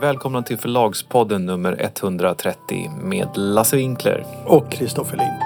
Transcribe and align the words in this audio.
Välkomna 0.00 0.42
till 0.42 0.58
Förlagspodden 0.58 1.46
nummer 1.46 1.76
130 1.80 2.90
med 3.02 3.28
Lasse 3.34 3.76
Winkler. 3.76 4.26
Och 4.46 4.72
Kristoffer 4.72 5.16
Lind. 5.16 5.42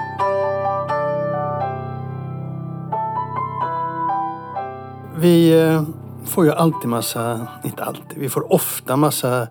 Vi 5.21 5.61
eh, 5.61 5.83
får 6.25 6.45
ju 6.45 6.51
alltid 6.51 6.89
massa, 6.89 7.47
inte 7.63 7.83
alltid, 7.83 8.17
vi 8.17 8.29
får 8.29 8.53
ofta 8.53 8.95
massa 8.95 9.47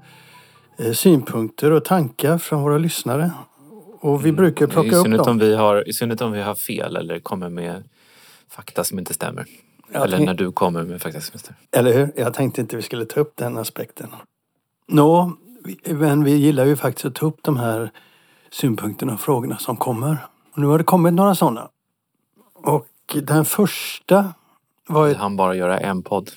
eh, 0.79 0.93
synpunkter 0.93 1.71
och 1.71 1.85
tankar 1.85 2.39
från 2.39 2.63
våra 2.63 2.79
lyssnare. 2.79 3.31
Och 4.01 4.27
vi 4.27 4.33
brukar 4.33 4.67
plocka 4.67 4.97
Mm. 4.97 5.13
Upp 5.13 5.19
dem. 5.19 5.29
om 5.29 5.39
vi 5.39 5.55
har, 5.55 5.89
I 5.89 5.93
synnerhet 5.93 6.21
om 6.21 6.33
vi 6.33 6.43
har 6.43 6.55
fel 6.55 6.97
eller 6.97 7.19
kommer 7.19 7.49
med 7.49 7.85
fakta 8.51 8.85
som 8.85 8.99
inte 8.99 9.15
stämmer. 9.15 9.47
Jag 9.93 10.05
eller 10.05 10.19
när 10.19 10.35
du 10.35 10.53
kommer 10.53 10.83
med 10.83 11.03
fakta 11.03 11.21
som 11.21 11.31
inte 11.35 11.39
stämmer. 11.39 11.61
Eller 11.77 11.93
hur? 11.93 12.13
Jag 12.17 12.35
tänkte 12.35 12.61
inte 12.61 12.77
vi 12.77 12.83
skulle 12.83 13.05
ta 13.05 13.21
upp 13.21 13.33
den 13.37 13.59
aspekten. 13.59 14.09
Nå, 14.93 15.33
men 15.85 16.25
vi 16.25 16.37
gillar 16.37 16.65
ju 16.65 16.77
faktiskt 16.77 17.05
att 17.05 17.15
ta 17.15 17.27
upp 17.27 17.39
de 17.43 17.57
här 17.57 17.91
synpunkterna 18.51 19.13
och 19.13 19.21
frågorna 19.21 19.59
som 19.59 19.77
kommer. 19.77 20.17
Och 20.53 20.59
nu 20.59 20.67
har 20.67 20.79
det 20.79 20.85
kommit 20.85 21.15
några 21.15 21.35
sådana. 21.35 21.69
Och 22.55 22.87
den 23.15 23.45
första 23.45 24.35
var 24.89 25.09
ett 25.09 25.17
hann 25.17 25.37
bara 25.37 25.55
göra 25.55 25.79
en 25.79 26.03
podd. 26.03 26.31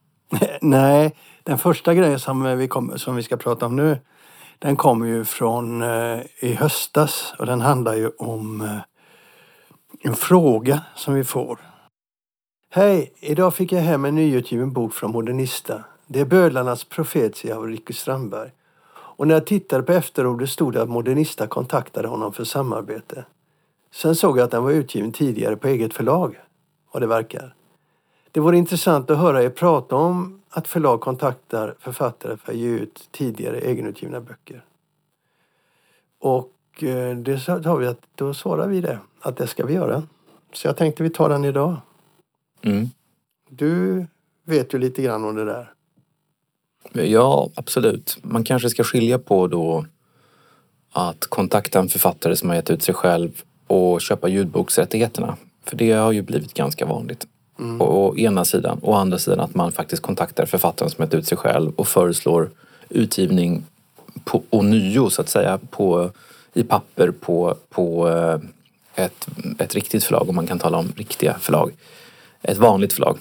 Nej, 0.60 1.14
den 1.42 1.58
första 1.58 1.94
grejen 1.94 2.18
som 2.18 2.58
vi, 2.58 2.68
kom, 2.68 2.98
som 2.98 3.16
vi 3.16 3.22
ska 3.22 3.36
prata 3.36 3.66
om 3.66 3.76
nu 3.76 3.98
den 4.58 4.76
kommer 4.76 5.06
ju 5.06 5.24
från 5.24 5.82
eh, 5.82 6.20
i 6.40 6.54
höstas 6.54 7.34
och 7.38 7.46
den 7.46 7.60
handlar 7.60 7.94
ju 7.94 8.08
om 8.18 8.60
eh, 8.60 8.78
en 10.00 10.14
fråga 10.14 10.82
som 10.94 11.14
vi 11.14 11.24
får. 11.24 11.58
Hej! 12.70 13.12
Idag 13.20 13.54
fick 13.54 13.72
jag 13.72 13.80
hem 13.80 14.04
en 14.04 14.14
nyutgiven 14.14 14.72
bok 14.72 14.94
från 14.94 15.10
Modernista. 15.10 15.84
Det 16.10 16.20
är 16.20 16.24
Bödlarnas 16.24 16.84
profetia 16.84 17.56
av 17.56 17.66
Ricky 17.66 17.92
Strandberg. 17.92 18.50
Och 18.90 19.26
när 19.26 19.34
jag 19.34 19.46
tittade 19.46 19.82
på 19.82 19.92
efterordet 19.92 20.50
stod 20.50 20.72
det 20.72 20.82
att 20.82 20.88
Modernista 20.88 21.46
kontaktade 21.46 22.08
honom 22.08 22.32
för 22.32 22.44
samarbete. 22.44 23.24
Sen 23.94 24.14
såg 24.16 24.38
jag 24.38 24.44
att 24.44 24.50
den 24.50 24.64
var 24.64 24.70
utgiven 24.70 25.12
tidigare 25.12 25.56
på 25.56 25.68
eget 25.68 25.94
förlag, 25.94 26.40
vad 26.92 27.02
det 27.02 27.06
verkar. 27.06 27.54
Det 28.32 28.40
vore 28.40 28.56
intressant 28.56 29.10
att 29.10 29.18
höra 29.18 29.42
er 29.42 29.50
prata 29.50 29.96
om 29.96 30.42
att 30.50 30.68
förlag 30.68 31.00
kontaktar 31.00 31.74
författare 31.78 32.36
för 32.36 32.52
att 32.52 32.58
ge 32.58 32.68
ut 32.68 33.08
tidigare 33.10 33.58
egenutgivna 33.58 34.20
böcker. 34.20 34.64
Och 36.18 36.82
eh, 36.82 37.16
det 37.16 37.38
sa 37.40 37.74
vi 37.74 37.86
att 37.86 38.00
då 38.14 38.34
svarar 38.34 38.68
vi 38.68 38.80
det, 38.80 38.98
att 39.20 39.36
det 39.36 39.46
ska 39.46 39.66
vi 39.66 39.74
göra. 39.74 40.02
Så 40.52 40.66
jag 40.68 40.76
tänkte 40.76 41.02
vi 41.02 41.10
tar 41.10 41.28
den 41.28 41.44
idag. 41.44 41.76
Mm. 42.62 42.86
Du 43.48 44.06
vet 44.44 44.74
ju 44.74 44.78
lite 44.78 45.02
grann 45.02 45.24
om 45.24 45.34
det 45.34 45.44
där. 45.44 45.72
Ja, 46.92 47.50
absolut. 47.54 48.18
Man 48.22 48.44
kanske 48.44 48.70
ska 48.70 48.84
skilja 48.84 49.18
på 49.18 49.46
då 49.46 49.86
att 50.92 51.26
kontakta 51.26 51.78
en 51.78 51.88
författare 51.88 52.36
som 52.36 52.48
har 52.48 52.56
gett 52.56 52.70
ut 52.70 52.82
sig 52.82 52.94
själv 52.94 53.42
och 53.66 54.00
köpa 54.00 54.28
ljudboksrättigheterna. 54.28 55.36
För 55.64 55.76
det 55.76 55.92
har 55.92 56.12
ju 56.12 56.22
blivit 56.22 56.54
ganska 56.54 56.86
vanligt. 56.86 57.26
Mm. 57.58 57.82
Å, 57.82 58.16
ena 58.16 58.44
sidan. 58.44 58.80
Å 58.82 58.94
andra 58.94 59.18
sidan 59.18 59.40
att 59.40 59.54
man 59.54 59.72
faktiskt 59.72 60.02
kontaktar 60.02 60.46
författaren 60.46 60.90
som 60.90 61.04
gett 61.04 61.14
ut 61.14 61.26
sig 61.26 61.38
själv 61.38 61.72
och 61.76 61.88
föreslår 61.88 62.50
utgivning 62.88 63.64
på, 64.24 64.42
ånyo 64.50 65.10
så 65.10 65.22
att 65.22 65.28
säga 65.28 65.58
på, 65.70 66.10
i 66.54 66.62
papper 66.62 67.10
på, 67.10 67.56
på 67.68 68.08
eh, 68.08 68.40
ett, 69.04 69.26
ett 69.58 69.74
riktigt 69.74 70.04
förlag 70.04 70.28
om 70.28 70.34
man 70.34 70.46
kan 70.46 70.58
tala 70.58 70.78
om 70.78 70.92
riktiga 70.96 71.38
förlag. 71.38 71.72
Ett 72.42 72.56
vanligt 72.58 72.92
förlag 72.92 73.18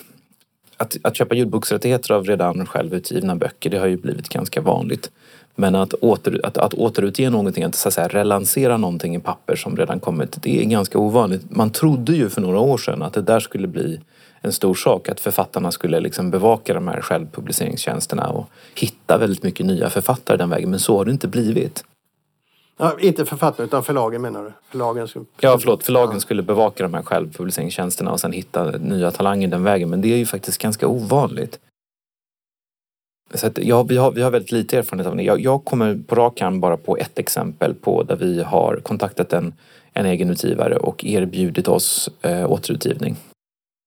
att, 0.77 0.97
att 1.01 1.15
köpa 1.15 1.35
ljudboksrättigheter 1.35 2.13
av 2.13 2.25
redan 2.25 2.65
självutgivna 2.65 3.35
böcker 3.35 3.69
det 3.69 3.77
har 3.77 3.87
ju 3.87 3.97
blivit 3.97 4.29
ganska 4.29 4.61
vanligt. 4.61 5.11
Men 5.55 5.75
att, 5.75 5.93
åter, 5.93 6.39
att, 6.43 6.57
att 6.57 6.73
återutge 6.73 7.29
någonting, 7.29 7.63
att, 7.63 7.75
så 7.75 7.87
att 7.87 7.93
säga, 7.93 8.07
relansera 8.07 8.77
någonting 8.77 9.15
i 9.15 9.19
papper 9.19 9.55
som 9.55 9.77
redan 9.77 9.99
kommit, 9.99 10.37
det 10.41 10.61
är 10.61 10.65
ganska 10.65 10.99
ovanligt. 10.99 11.41
Man 11.49 11.69
trodde 11.69 12.13
ju 12.13 12.29
för 12.29 12.41
några 12.41 12.59
år 12.59 12.77
sedan 12.77 13.01
att 13.01 13.13
det 13.13 13.21
där 13.21 13.39
skulle 13.39 13.67
bli 13.67 13.99
en 14.41 14.51
stor 14.51 14.75
sak, 14.75 15.09
att 15.09 15.19
författarna 15.19 15.71
skulle 15.71 15.99
liksom 15.99 16.31
bevaka 16.31 16.73
de 16.73 16.87
här 16.87 17.01
självpubliceringstjänsterna 17.01 18.29
och 18.29 18.49
hitta 18.75 19.17
väldigt 19.17 19.43
mycket 19.43 19.65
nya 19.65 19.89
författare 19.89 20.37
den 20.37 20.49
vägen, 20.49 20.69
men 20.69 20.79
så 20.79 20.97
har 20.97 21.05
det 21.05 21.11
inte 21.11 21.27
blivit. 21.27 21.83
Ja, 22.77 22.99
inte 22.99 23.25
författaren 23.25 23.67
utan 23.69 23.83
förlagen 23.83 24.21
menar 24.21 24.43
du? 24.43 24.51
Förlagen 24.69 25.07
skulle... 25.07 25.25
Ja, 25.39 25.57
förlåt, 25.59 25.83
förlagen 25.83 26.21
skulle 26.21 26.43
bevaka 26.43 26.83
de 26.83 26.93
här 26.93 27.03
självpubliceringstjänsterna 27.03 28.11
och 28.11 28.19
sen 28.19 28.31
hitta 28.31 28.71
nya 28.71 29.11
talanger 29.11 29.47
den 29.47 29.63
vägen. 29.63 29.89
Men 29.89 30.01
det 30.01 30.13
är 30.13 30.17
ju 30.17 30.25
faktiskt 30.25 30.61
ganska 30.61 30.87
ovanligt. 30.87 31.59
Så 33.33 33.47
att, 33.47 33.57
ja, 33.57 33.83
vi, 33.83 33.97
har, 33.97 34.11
vi 34.11 34.21
har 34.21 34.31
väldigt 34.31 34.51
lite 34.51 34.77
erfarenhet 34.77 35.07
av 35.07 35.15
det. 35.15 35.23
Jag, 35.23 35.39
jag 35.39 35.65
kommer 35.65 35.99
på 36.07 36.15
rak 36.15 36.41
arm 36.41 36.59
bara 36.59 36.77
på 36.77 36.97
ett 36.97 37.19
exempel 37.19 37.73
på 37.73 38.03
där 38.03 38.15
vi 38.15 38.43
har 38.43 38.79
kontaktat 38.83 39.33
en, 39.33 39.53
en 39.93 40.29
utgivare 40.29 40.77
och 40.77 41.05
erbjudit 41.05 41.67
oss 41.67 42.09
eh, 42.21 42.51
återutgivning. 42.51 43.15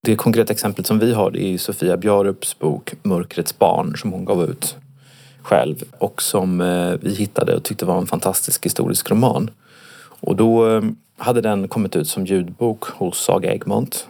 Det 0.06 0.16
konkreta 0.16 0.52
exemplet 0.52 0.86
som 0.86 0.98
vi 0.98 1.12
har 1.12 1.30
det 1.30 1.42
är 1.42 1.58
Sofia 1.58 1.96
Bjarups 1.96 2.58
bok 2.58 2.94
Mörkrets 3.02 3.58
barn 3.58 3.96
som 3.96 4.12
hon 4.12 4.24
gav 4.24 4.44
ut 4.44 4.76
själv 5.50 5.84
och 5.98 6.22
som 6.22 6.60
eh, 6.60 6.94
vi 7.00 7.14
hittade 7.14 7.56
och 7.56 7.62
tyckte 7.62 7.84
var 7.84 7.98
en 7.98 8.06
fantastisk 8.06 8.66
historisk 8.66 9.10
roman. 9.10 9.50
Och 10.22 10.36
då 10.36 10.70
eh, 10.70 10.82
hade 11.16 11.40
den 11.40 11.68
kommit 11.68 11.96
ut 11.96 12.08
som 12.08 12.26
ljudbok 12.26 12.84
hos 12.84 13.18
Saga 13.18 13.52
Egmont. 13.52 14.06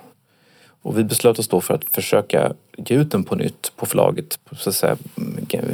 Och 0.83 0.99
vi 0.99 1.05
beslöt 1.05 1.39
oss 1.39 1.49
då 1.49 1.61
för 1.61 1.75
att 1.75 1.85
försöka 1.85 2.53
ge 2.77 2.97
ut 2.97 3.11
den 3.11 3.25
på 3.25 3.35
nytt 3.35 3.73
på 3.77 3.87
förlaget 3.87 4.39
på 4.45 4.55
så 4.55 4.71
att 4.71 4.77
säga 4.77 4.97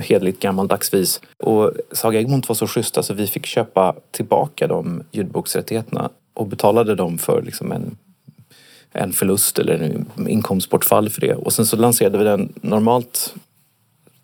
hederligt 0.00 0.41
gammaldags 0.41 0.94
vis. 0.94 1.21
Och 1.38 1.72
Saga 1.93 2.21
Egmont 2.21 2.49
var 2.49 2.55
så 2.55 2.66
schyssta 2.66 3.03
så 3.03 3.15
vi 3.15 3.26
fick 3.26 3.47
köpa 3.47 3.94
tillbaka 4.10 4.66
de 4.66 5.03
ljudboksrättigheterna 5.12 6.10
och 6.34 6.47
betalade 6.47 6.94
dem 6.94 7.19
för 7.19 7.43
liksom 7.43 7.72
en, 7.72 7.97
en 8.93 9.12
förlust 9.12 9.59
eller 9.59 9.75
en 9.75 10.28
inkomstbortfall 10.28 11.09
för 11.10 11.21
det. 11.21 11.34
Och 11.34 11.53
sen 11.53 11.66
så 11.66 11.76
lanserade 11.76 12.19
vi 12.19 12.25
den 12.25 12.53
normalt 12.60 13.34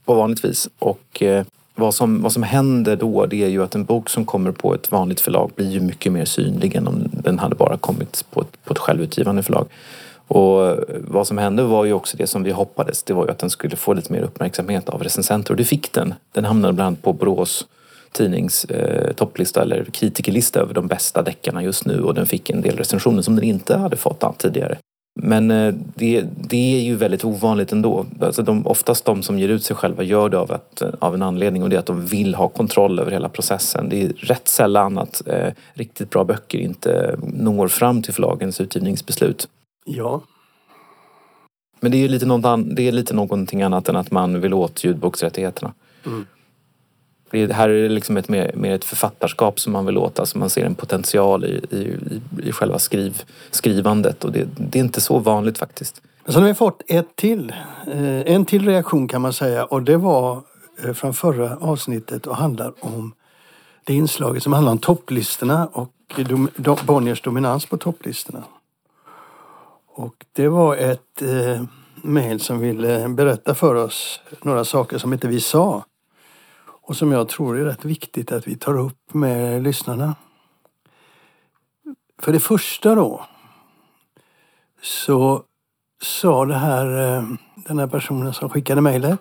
på 0.04 0.14
vanligt 0.14 0.44
vis. 0.44 0.68
Och 0.78 1.22
eh, 1.22 1.44
vad, 1.74 1.94
som, 1.94 2.22
vad 2.22 2.32
som 2.32 2.42
händer 2.42 2.96
då 2.96 3.26
det 3.26 3.44
är 3.44 3.48
ju 3.48 3.62
att 3.62 3.74
en 3.74 3.84
bok 3.84 4.08
som 4.08 4.24
kommer 4.24 4.52
på 4.52 4.74
ett 4.74 4.92
vanligt 4.92 5.20
förlag 5.20 5.50
blir 5.56 5.70
ju 5.70 5.80
mycket 5.80 6.12
mer 6.12 6.24
synlig 6.24 6.74
än 6.74 6.88
om 6.88 7.08
den 7.12 7.38
hade 7.38 7.54
bara 7.54 7.76
kommit 7.76 8.24
på 8.30 8.40
ett, 8.40 8.64
på 8.64 8.72
ett 8.72 8.78
självutgivande 8.78 9.42
förlag. 9.42 9.66
Och 10.28 10.66
eh, 10.66 10.78
vad 11.00 11.26
som 11.26 11.38
hände 11.38 11.62
var 11.62 11.84
ju 11.84 11.92
också 11.92 12.16
det 12.16 12.26
som 12.26 12.42
vi 12.42 12.50
hoppades. 12.50 13.02
Det 13.02 13.14
var 13.14 13.24
ju 13.24 13.30
att 13.30 13.38
den 13.38 13.50
skulle 13.50 13.76
få 13.76 13.94
lite 13.94 14.12
mer 14.12 14.22
uppmärksamhet 14.22 14.88
av 14.88 15.02
recensenter 15.02 15.50
och 15.50 15.56
det 15.56 15.64
fick 15.64 15.92
den. 15.92 16.14
Den 16.32 16.44
hamnade 16.44 16.72
bland 16.72 16.86
annat 16.86 17.02
på 17.02 17.12
Borås 17.12 17.66
tidnings 18.12 18.64
eh, 18.64 19.12
topplista 19.12 19.62
eller 19.62 19.84
kritikerlista 19.84 20.60
över 20.60 20.74
de 20.74 20.86
bästa 20.86 21.22
deckarna 21.22 21.62
just 21.62 21.86
nu 21.86 22.02
och 22.02 22.14
den 22.14 22.26
fick 22.26 22.50
en 22.50 22.62
del 22.62 22.76
recensioner 22.76 23.22
som 23.22 23.36
den 23.36 23.44
inte 23.44 23.76
hade 23.76 23.96
fått 23.96 24.38
tidigare. 24.38 24.78
Men 25.14 25.50
eh, 25.50 25.74
det, 25.94 26.24
det 26.36 26.76
är 26.76 26.82
ju 26.82 26.96
väldigt 26.96 27.24
ovanligt 27.24 27.72
ändå. 27.72 28.06
Alltså 28.20 28.42
de, 28.42 28.66
oftast 28.66 29.04
de 29.04 29.22
som 29.22 29.38
ger 29.38 29.48
ut 29.48 29.64
sig 29.64 29.76
själva 29.76 30.02
gör 30.02 30.28
det 30.28 30.38
av, 30.38 30.52
att, 30.52 30.82
av 30.98 31.14
en 31.14 31.22
anledning 31.22 31.62
och 31.62 31.70
det 31.70 31.76
är 31.76 31.80
att 31.80 31.86
de 31.86 32.06
vill 32.06 32.34
ha 32.34 32.48
kontroll 32.48 32.98
över 32.98 33.10
hela 33.10 33.28
processen. 33.28 33.88
Det 33.88 34.02
är 34.02 34.08
rätt 34.08 34.48
sällan 34.48 34.98
att 34.98 35.22
eh, 35.26 35.52
riktigt 35.74 36.10
bra 36.10 36.24
böcker 36.24 36.58
inte 36.58 37.16
når 37.22 37.68
fram 37.68 38.02
till 38.02 38.14
förlagens 38.14 38.60
utgivningsbeslut. 38.60 39.48
Ja. 39.84 40.22
Men 41.80 41.92
det 41.92 41.96
är 41.96 42.02
ju 42.02 42.08
lite, 42.08 42.26
något 42.26 42.44
an, 42.44 42.74
det 42.74 42.88
är 42.88 42.92
lite 42.92 43.14
någonting 43.14 43.62
annat 43.62 43.88
än 43.88 43.96
att 43.96 44.10
man 44.10 44.40
vill 44.40 44.54
åt 44.54 44.84
ljudboksrättigheterna. 44.84 45.72
Mm. 46.06 46.26
Det 47.32 47.54
här 47.54 47.68
är 47.68 47.82
det 47.82 47.88
liksom 47.88 48.16
ett, 48.16 48.28
mer, 48.28 48.50
mer 48.54 48.74
ett 48.74 48.84
författarskap 48.84 49.60
som 49.60 49.72
man 49.72 49.86
vill 49.86 49.98
åt. 49.98 50.18
Alltså 50.18 50.38
man 50.38 50.50
ser 50.50 50.64
en 50.64 50.74
potential 50.74 51.44
i, 51.44 51.64
i, 51.70 51.98
i, 52.48 52.52
själva 52.52 52.78
skriv, 52.78 53.22
skrivandet 53.50 54.24
och 54.24 54.32
det, 54.32 54.48
det 54.56 54.78
är 54.78 54.82
inte 54.84 55.00
så 55.00 55.18
vanligt 55.18 55.58
faktiskt. 55.58 56.02
Så 56.26 56.32
nu 56.32 56.40
har 56.40 56.48
vi 56.48 56.54
fått 56.54 56.82
ett 56.86 57.16
till. 57.16 57.54
Eh, 57.86 58.34
en 58.34 58.44
till 58.44 58.66
reaktion 58.66 59.08
kan 59.08 59.22
man 59.22 59.32
säga 59.32 59.64
och 59.64 59.82
det 59.82 59.96
var 59.96 60.42
eh, 60.84 60.92
från 60.92 61.14
förra 61.14 61.56
avsnittet 61.56 62.26
och 62.26 62.36
handlar 62.36 62.72
om 62.80 63.14
det 63.84 63.94
inslaget 63.94 64.42
som 64.42 64.52
handlar 64.52 64.72
om 64.72 64.78
topplistorna 64.78 65.66
och 65.72 65.92
dom- 66.16 66.78
Bonniers 66.86 67.22
dominans 67.22 67.66
på 67.66 67.76
topplistorna. 67.76 68.44
Och 69.94 70.14
det 70.32 70.48
var 70.48 70.76
ett 70.76 71.22
eh, 71.22 71.62
mejl 72.02 72.40
som 72.40 72.58
ville 72.58 73.08
berätta 73.08 73.54
för 73.54 73.74
oss 73.74 74.20
några 74.42 74.64
saker 74.64 74.98
som 74.98 75.12
inte 75.12 75.28
vi 75.28 75.40
sa. 75.40 75.84
Och 76.92 76.96
som 76.96 77.12
jag 77.12 77.28
tror 77.28 77.58
är 77.58 77.64
rätt 77.64 77.84
viktigt 77.84 78.32
att 78.32 78.48
vi 78.48 78.56
tar 78.56 78.78
upp 78.78 79.14
med 79.14 79.62
lyssnarna. 79.62 80.14
För 82.22 82.32
det 82.32 82.40
första 82.40 82.94
då 82.94 83.26
så 84.82 85.42
sa 86.02 86.44
det 86.44 86.54
här, 86.54 87.16
eh, 87.16 87.24
den 87.56 87.78
här 87.78 87.86
personen 87.86 88.34
som 88.34 88.50
skickade 88.50 88.80
mejlet 88.80 89.20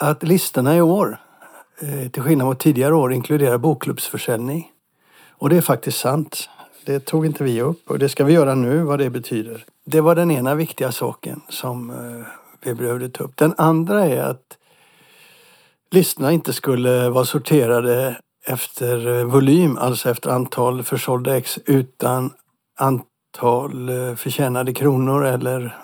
att 0.00 0.22
listorna 0.22 0.76
i 0.76 0.80
år, 0.80 1.20
eh, 1.80 2.10
till 2.10 2.22
skillnad 2.22 2.46
mot 2.46 2.60
tidigare 2.60 2.94
år, 2.94 3.12
inkluderar 3.12 3.58
bokklubbsförsäljning. 3.58 4.70
Och 5.30 5.48
det 5.48 5.56
är 5.56 5.60
faktiskt 5.60 5.98
sant. 5.98 6.48
Det 6.86 7.00
tog 7.00 7.26
inte 7.26 7.44
vi 7.44 7.62
upp 7.62 7.90
och 7.90 7.98
det 7.98 8.08
ska 8.08 8.24
vi 8.24 8.32
göra 8.32 8.54
nu, 8.54 8.82
vad 8.82 8.98
det 8.98 9.10
betyder. 9.10 9.64
Det 9.84 10.00
var 10.00 10.14
den 10.14 10.30
ena 10.30 10.54
viktiga 10.54 10.92
saken 10.92 11.40
som 11.48 11.90
eh, 11.90 12.26
vi 12.62 12.74
behövde 12.74 13.08
ta 13.08 13.24
upp. 13.24 13.36
Den 13.36 13.54
andra 13.56 14.06
är 14.06 14.22
att 14.22 14.56
listorna 15.90 16.32
inte 16.32 16.52
skulle 16.52 17.08
vara 17.08 17.24
sorterade 17.24 18.20
efter 18.46 19.08
eh, 19.08 19.24
volym, 19.24 19.78
alltså 19.78 20.10
efter 20.10 20.30
antal 20.30 20.82
försålda 20.82 21.36
ex 21.36 21.58
utan 21.66 22.32
antal 22.78 23.88
eh, 23.88 24.14
förtjänade 24.14 24.74
kronor 24.74 25.24
eller 25.24 25.76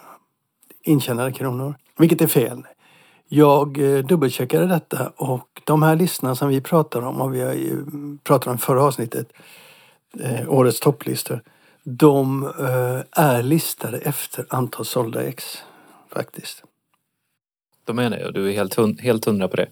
intjänade 0.82 1.32
kronor. 1.32 1.75
Vilket 1.99 2.20
är 2.20 2.26
fel. 2.26 2.62
Jag 3.29 3.79
eh, 3.79 3.99
dubbelcheckade 3.99 4.67
detta 4.67 5.12
och 5.17 5.62
de 5.64 5.82
här 5.82 5.97
listorna 5.97 6.35
som 6.35 6.49
vi 6.49 6.61
pratar 6.61 7.03
om 7.03 7.20
och 7.20 7.35
vi 7.35 7.73
pratade 8.25 8.50
om 8.50 8.58
förra 8.58 8.82
avsnittet, 8.82 9.32
årets 10.49 10.81
topplistor, 10.81 11.43
de 11.85 12.53
är 13.12 13.43
listade 13.43 13.99
efter 13.99 14.47
antal 14.49 14.85
sålda 14.85 15.23
ex 15.23 15.58
faktiskt. 16.12 16.62
De 17.85 17.99
är 17.99 18.11
det 18.11 18.26
och 18.26 18.32
du 18.32 18.49
är 18.49 18.53
helt, 18.53 19.00
helt 19.00 19.25
hundra 19.25 19.49
på 19.49 19.56
det? 19.56 19.69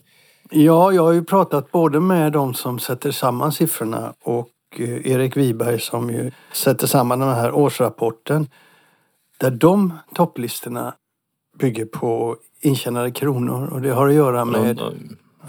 Ja, 0.56 0.92
jag 0.92 1.02
har 1.02 1.12
ju 1.12 1.24
pratat 1.24 1.72
både 1.72 2.00
med 2.00 2.32
de 2.32 2.54
som 2.54 2.78
sätter 2.78 3.10
samman 3.10 3.52
siffrorna 3.52 4.14
och 4.22 4.50
eh, 4.76 5.06
Erik 5.06 5.36
Wiberg 5.36 5.80
som 5.80 6.10
ju 6.10 6.30
sätter 6.52 6.86
samman 6.86 7.18
den 7.18 7.28
här 7.28 7.52
årsrapporten. 7.52 8.48
Där 9.38 9.50
de 9.50 9.92
topplistorna 10.14 10.94
bygger 11.58 11.84
på 11.84 12.36
intjänade 12.60 13.10
kronor 13.10 13.68
och 13.72 13.80
det 13.80 13.90
har 13.90 14.08
att 14.08 14.14
göra 14.14 14.44
med... 14.44 14.80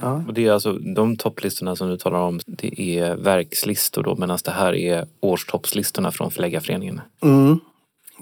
Ja. 0.01 0.23
och 0.27 0.33
det 0.33 0.47
är 0.47 0.51
alltså 0.51 0.73
de 0.73 1.17
topplistorna 1.17 1.75
som 1.75 1.89
du 1.89 1.97
talar 1.97 2.19
om, 2.19 2.39
det 2.45 2.99
är 2.99 3.15
verkslistor 3.15 4.03
då 4.03 4.15
medan 4.15 4.37
det 4.45 4.51
här 4.51 4.75
är 4.75 5.07
årstoppslistorna 5.19 6.11
från 6.11 6.31
Förläggarföreningen. 6.31 7.01
Mm, 7.21 7.59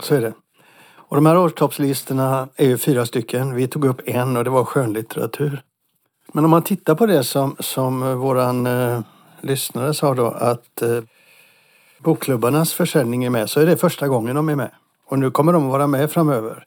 så 0.01 0.15
är 0.15 0.21
det. 0.21 0.33
Och 0.95 1.15
de 1.15 1.25
här 1.25 1.37
årstoppslistorna 1.37 2.47
är 2.55 2.67
ju 2.67 2.77
fyra 2.77 3.05
stycken. 3.05 3.55
Vi 3.55 3.67
tog 3.67 3.85
upp 3.85 4.01
en 4.05 4.37
och 4.37 4.43
det 4.43 4.49
var 4.49 4.65
skönlitteratur. 4.65 5.63
Men 6.35 6.45
om 6.45 6.51
man 6.51 6.63
tittar 6.63 6.95
på 6.95 7.05
det 7.05 7.23
som, 7.23 7.55
som 7.59 8.17
våran 8.19 8.67
eh, 8.67 8.99
lyssnare 9.41 9.93
sa 9.93 10.13
då 10.13 10.25
att 10.25 10.81
eh, 10.81 10.99
bokklubbarnas 11.99 12.73
försäljning 12.73 13.23
är 13.23 13.29
med 13.29 13.49
så 13.49 13.59
är 13.59 13.65
det 13.65 13.77
första 13.77 14.07
gången 14.07 14.35
de 14.35 14.49
är 14.49 14.55
med. 14.55 14.71
Och 15.05 15.19
nu 15.19 15.31
kommer 15.31 15.53
de 15.53 15.65
att 15.65 15.71
vara 15.71 15.87
med 15.87 16.11
framöver. 16.11 16.65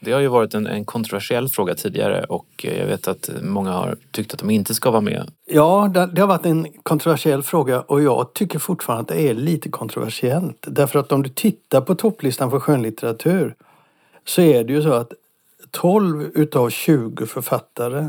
Det 0.00 0.12
har 0.12 0.20
ju 0.20 0.28
varit 0.28 0.54
en, 0.54 0.66
en 0.66 0.84
kontroversiell 0.84 1.48
fråga 1.48 1.74
tidigare 1.74 2.24
och 2.24 2.46
eh, 2.64 2.78
jag 2.78 2.86
vet 2.86 3.08
att 3.08 3.30
många 3.42 3.72
har 3.72 3.96
tyckt 4.10 4.34
att 4.34 4.40
de 4.40 4.50
inte 4.50 4.74
ska 4.74 4.90
vara 4.90 5.00
med. 5.00 5.30
Ja, 5.44 5.90
det, 5.94 6.06
det 6.06 6.20
har 6.20 6.28
varit 6.28 6.46
en 6.46 6.66
kontroversiell 6.82 7.42
fråga 7.42 7.80
och 7.80 8.02
jag 8.02 8.32
tycker 8.32 8.58
fortfarande 8.58 9.00
att 9.00 9.08
det 9.08 9.28
är 9.28 9.34
lite 9.34 9.68
kontroversiellt. 9.68 10.64
Därför 10.66 10.98
att 10.98 11.12
om 11.12 11.22
du 11.22 11.28
tittar 11.28 11.80
på 11.80 11.94
topplistan 11.94 12.50
för 12.50 12.60
skönlitteratur 12.60 13.54
så 14.24 14.42
är 14.42 14.64
det 14.64 14.72
ju 14.72 14.82
så 14.82 14.92
att 14.92 15.12
12 15.70 16.22
utav 16.34 16.70
20 16.70 17.26
författare 17.26 18.08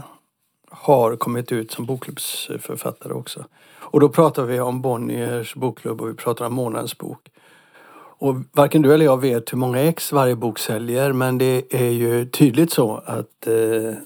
har 0.69 1.15
kommit 1.15 1.51
ut 1.51 1.71
som 1.71 1.85
bokklubbsförfattare 1.85 3.13
också. 3.13 3.45
Och 3.89 3.99
då 3.99 4.09
pratar 4.09 4.43
vi 4.43 4.59
om 4.59 4.81
Bonniers 4.81 5.55
bokklubb 5.55 6.01
och 6.01 6.09
vi 6.09 6.13
pratar 6.13 6.45
om 6.45 6.53
Månadens 6.53 6.97
bok. 6.97 7.19
Och 8.19 8.35
varken 8.51 8.81
du 8.81 8.93
eller 8.93 9.05
jag 9.05 9.21
vet 9.21 9.53
hur 9.53 9.57
många 9.57 9.79
ex 9.79 10.11
varje 10.11 10.35
bok 10.35 10.59
säljer 10.59 11.13
men 11.13 11.37
det 11.37 11.63
är 11.69 11.89
ju 11.89 12.25
tydligt 12.25 12.71
så 12.71 12.95
att 13.05 13.47
eh, 13.47 13.53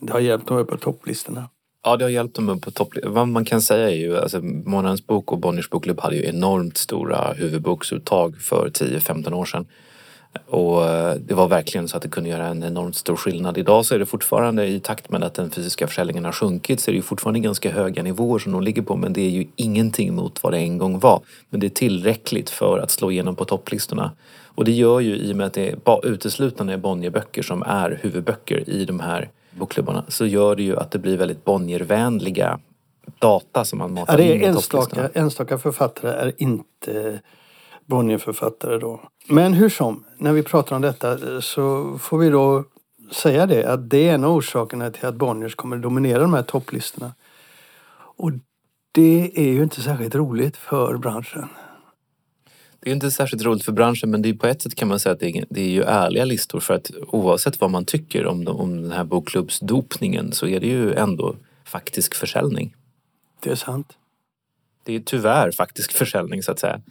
det 0.02 0.12
har 0.12 0.20
hjälpt 0.20 0.48
dem 0.48 0.58
upp 0.58 0.70
på 0.70 0.78
topplistorna. 0.78 1.50
Ja, 1.84 1.98
det 1.98 2.06
har 2.06 2.10
hjälpt 2.10 2.36
dem 2.36 2.50
upp 2.50 2.62
på 2.62 2.72
topplistorna. 2.72 3.16
Vad 3.16 3.28
man 3.28 3.46
kan 3.46 3.62
säga 3.62 3.90
är 3.90 3.96
ju 3.96 4.18
att 4.18 4.24
alltså, 4.24 4.42
Månadens 4.42 5.08
bok 5.08 5.32
och 5.32 5.40
Bonniers 5.40 5.70
bokklubb 5.70 6.00
hade 6.00 6.16
ju 6.16 6.26
enormt 6.26 6.78
stora 6.78 7.34
huvudboksuttag 7.34 8.38
för 8.42 8.70
10-15 8.70 9.34
år 9.34 9.46
sedan. 9.46 9.68
Och 10.48 10.90
eh, 10.90 11.16
det 11.16 11.34
var 11.34 11.48
verkligen 11.48 11.88
så 11.88 11.98
att 11.98 12.04
det 12.04 12.10
kunde 12.10 12.30
göra 12.30 12.48
en 12.48 12.64
enormt 12.64 12.96
stor 12.96 13.16
skillnad. 13.16 13.58
Idag 13.58 13.86
så 13.86 13.96
är 13.96 14.00
det 14.00 14.06
fortfarande 14.06 14.68
i 14.68 14.80
takt 14.80 15.10
med 15.10 15.24
att 15.24 15.34
den 15.34 15.52
fysiska 15.52 15.88
försäljningen 15.88 16.26
har 16.26 16.32
sjunkit 16.32 16.80
så 16.80 16.92
är 16.92 16.94
det 16.94 16.98
ju 16.98 17.02
fortfarande 17.02 17.40
ganska 17.40 17.72
höga 17.72 18.04
nivåer 18.04 18.40
som 18.40 18.52
de 18.52 18.62
ligger 18.62 18.82
på 18.82 18.96
men 18.96 19.14
det 19.14 19.22
är 19.22 19.30
ju 19.30 19.46
ingenting 19.56 20.16
mot 20.16 20.44
vad 20.44 20.54
det 20.54 20.60
en 20.60 20.78
gång 20.78 21.00
var. 21.00 21.22
Men 21.50 21.60
det 21.60 21.68
är 21.68 21.70
tillräckligt 21.70 22.50
för 22.50 22.80
att 22.80 22.92
slå 22.92 23.12
igenom 23.12 23.36
på 23.36 23.46
topplistorna. 23.46 24.12
Och 24.56 24.66
det 24.66 24.72
gör 24.72 25.00
ju 25.00 25.16
i 25.16 25.34
och 25.34 25.38
med 25.38 25.48
att 25.48 25.54
det 25.54 25.70
är 25.70 26.06
uteslutande 26.06 26.78
Bonnierböcker 26.78 27.42
som 27.42 27.64
är 27.64 28.00
huvudböcker 28.02 28.70
i 28.70 28.86
de 28.86 29.00
här 29.00 29.30
bokklubbarna 29.52 30.06
så 30.08 30.26
gör 30.26 30.56
det 30.56 30.64
ju 30.64 30.78
att 30.78 30.92
det 30.92 31.00
blir 31.00 31.18
väldigt 31.18 31.46
Bonniervänliga 31.46 32.60
data 33.20 33.66
som 33.66 33.80
man 33.80 33.94
matar 33.94 34.14
ja, 34.14 34.18
det 34.18 34.32
är 34.32 34.36
in 34.36 34.42
i 34.42 34.46
enstaka, 34.46 35.10
enstaka 35.14 35.58
författare 35.58 36.12
är 36.12 36.34
inte 36.38 37.20
Bonnierförfattare 37.92 38.78
då. 38.78 39.02
Men 39.28 39.54
hur 39.54 39.70
som, 39.70 40.04
när 40.18 40.34
vi 40.34 40.44
pratar 40.44 40.76
om 40.76 40.82
detta 40.82 41.42
så 41.42 41.98
får 41.98 42.18
vi 42.18 42.30
då 42.30 42.64
säga 43.12 43.46
det 43.46 43.66
att 43.66 43.90
det 43.90 44.10
är 44.10 44.14
en 44.14 44.24
av 44.24 44.36
orsakerna 44.36 44.92
till 44.92 45.06
att 45.06 45.16
Bonniers 45.16 45.56
kommer 45.56 45.76
att 45.76 45.82
dominera 45.82 46.22
de 46.22 46.34
här 46.34 46.44
topplistorna. 46.44 47.14
Och 48.18 48.32
det 48.92 49.32
är 49.36 49.52
ju 49.54 49.64
inte 49.64 49.82
särskilt 49.82 50.16
roligt 50.16 50.58
för 50.58 50.98
branschen. 50.98 51.48
Det 52.80 52.90
är 52.90 52.94
inte 52.94 53.12
särskilt 53.12 53.44
roligt 53.44 53.66
för 53.66 53.72
branschen 53.72 54.12
men 54.12 54.22
det 54.22 54.30
är 54.30 54.34
på 54.34 54.48
ett 54.48 54.62
sätt 54.62 54.76
kan 54.76 54.88
man 54.88 55.00
säga 55.00 55.14
att 55.14 55.20
det 55.20 55.30
är, 55.30 55.46
det 55.50 55.62
är 55.62 55.70
ju 55.70 55.84
ärliga 55.84 56.26
listor 56.26 56.60
för 56.60 56.74
att 56.74 56.92
oavsett 57.08 57.62
vad 57.62 57.72
man 57.72 57.86
tycker 57.86 58.26
om, 58.26 58.48
om 58.48 58.82
den 58.82 58.92
här 58.92 59.04
bokklubbsdopningen 59.04 60.32
så 60.32 60.48
är 60.48 60.60
det 60.60 60.68
ju 60.68 60.94
ändå 60.94 61.36
faktisk 61.66 62.16
försäljning. 62.16 62.76
Det 63.40 63.52
är 63.52 63.56
sant. 63.56 63.98
Det 64.84 64.96
är 64.96 65.00
tyvärr 65.00 65.52
faktisk 65.52 65.92
försäljning 65.92 66.44
så 66.44 66.52
att 66.52 66.60
säga. 66.60 66.82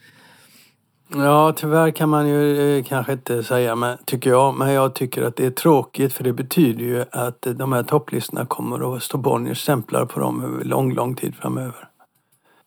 Ja, 1.14 1.52
tyvärr 1.56 1.90
kan 1.90 2.08
man 2.08 2.28
ju 2.28 2.76
eh, 2.78 2.84
kanske 2.84 3.12
inte 3.12 3.44
säga, 3.44 3.76
men, 3.76 3.98
tycker 4.04 4.30
jag. 4.30 4.54
Men 4.54 4.72
jag 4.72 4.94
tycker 4.94 5.22
att 5.22 5.36
det 5.36 5.46
är 5.46 5.50
tråkigt 5.50 6.12
för 6.12 6.24
det 6.24 6.32
betyder 6.32 6.84
ju 6.84 7.04
att 7.10 7.46
eh, 7.46 7.52
de 7.52 7.72
här 7.72 7.82
topplistorna 7.82 8.46
kommer 8.46 8.96
att 8.96 9.02
stå 9.02 9.18
Bonniers 9.18 9.62
stämplar 9.62 10.04
på 10.04 10.20
dem 10.20 10.44
över 10.44 10.64
lång, 10.64 10.94
lång 10.94 11.14
tid 11.14 11.34
framöver. 11.34 11.88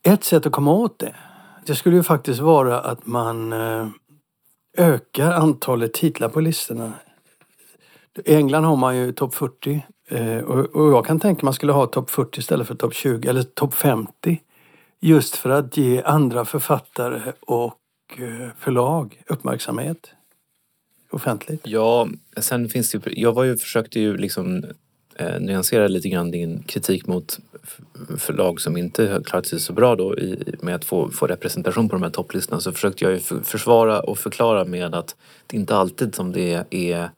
Ett 0.07 0.23
sätt 0.23 0.45
att 0.45 0.51
komma 0.51 0.73
åt 0.73 0.99
det, 0.99 1.15
det 1.65 1.75
skulle 1.75 1.95
ju 1.95 2.03
faktiskt 2.03 2.39
vara 2.39 2.79
att 2.79 3.05
man 3.05 3.53
eh, 3.53 3.87
ökar 4.77 5.31
antalet 5.31 5.93
titlar 5.93 6.29
på 6.29 6.41
listorna. 6.41 6.93
I 8.25 8.35
England 8.35 8.63
har 8.63 8.75
man 8.75 8.97
ju 8.97 9.11
topp 9.11 9.35
40 9.35 9.85
eh, 10.09 10.37
och 10.37 10.91
jag 10.91 11.05
kan 11.05 11.19
tänka 11.19 11.45
man 11.45 11.53
skulle 11.53 11.71
ha 11.71 11.85
topp 11.85 12.09
40 12.09 12.39
istället 12.39 12.67
för 12.67 12.75
topp 12.75 12.93
20 12.93 13.29
eller 13.29 13.43
topp 13.43 13.73
50. 13.73 14.39
Just 15.01 15.35
för 15.35 15.49
att 15.49 15.77
ge 15.77 16.01
andra 16.01 16.45
författare 16.45 17.31
och 17.41 17.79
förlag 18.57 19.21
uppmärksamhet 19.27 20.13
offentligt? 21.13 21.61
Ja, 21.63 22.07
sen 22.37 22.69
finns 22.69 22.91
det 22.91 23.07
ju, 23.07 23.21
jag 23.21 23.33
var 23.33 23.43
ju, 23.43 23.57
försökte 23.57 23.99
ju 23.99 24.17
liksom 24.17 24.63
eh, 25.15 25.39
nyansera 25.39 25.87
lite 25.87 26.09
grann 26.09 26.31
din 26.31 26.63
kritik 26.63 27.07
mot 27.07 27.39
förlag 28.17 28.61
som 28.61 28.77
inte 28.77 29.07
har 29.07 29.23
klarat 29.23 29.47
sig 29.47 29.59
så 29.59 29.73
bra 29.73 29.95
då 29.95 30.17
i, 30.17 30.55
med 30.61 30.75
att 30.75 30.85
få, 30.85 31.11
få 31.11 31.27
representation 31.27 31.89
på 31.89 31.95
de 31.95 32.03
här 32.03 32.09
topplistorna 32.09 32.61
så 32.61 32.71
försökte 32.71 33.03
jag 33.03 33.13
ju 33.13 33.19
försvara 33.43 33.99
och 33.99 34.17
förklara 34.17 34.65
med 34.65 34.95
att 34.95 35.15
det 35.47 35.57
inte 35.57 35.75
alltid 35.75 36.15
som 36.15 36.31
det 36.31 36.65
är 36.69 37.09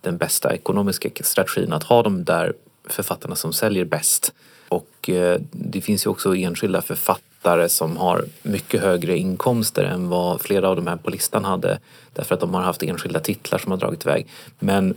den 0.00 0.16
bästa 0.16 0.54
ekonomiska 0.54 1.10
strategin 1.20 1.72
att 1.72 1.82
ha 1.82 2.02
de 2.02 2.24
där 2.24 2.52
författarna 2.84 3.34
som 3.34 3.52
säljer 3.52 3.84
bäst. 3.84 4.34
Och 4.68 5.10
eh, 5.10 5.40
det 5.50 5.80
finns 5.80 6.06
ju 6.06 6.10
också 6.10 6.36
enskilda 6.36 6.82
författare 6.82 7.35
som 7.68 7.96
har 7.96 8.24
mycket 8.42 8.80
högre 8.80 9.18
inkomster 9.18 9.84
än 9.84 10.08
vad 10.08 10.40
flera 10.40 10.68
av 10.68 10.76
de 10.76 10.86
här 10.86 10.96
på 10.96 11.10
listan 11.10 11.44
hade. 11.44 11.78
Därför 12.12 12.34
att 12.34 12.40
de 12.40 12.54
har 12.54 12.62
haft 12.62 12.82
enskilda 12.82 13.20
titlar 13.20 13.58
som 13.58 13.70
har 13.70 13.78
dragit 13.78 14.04
iväg. 14.04 14.26
Men 14.58 14.94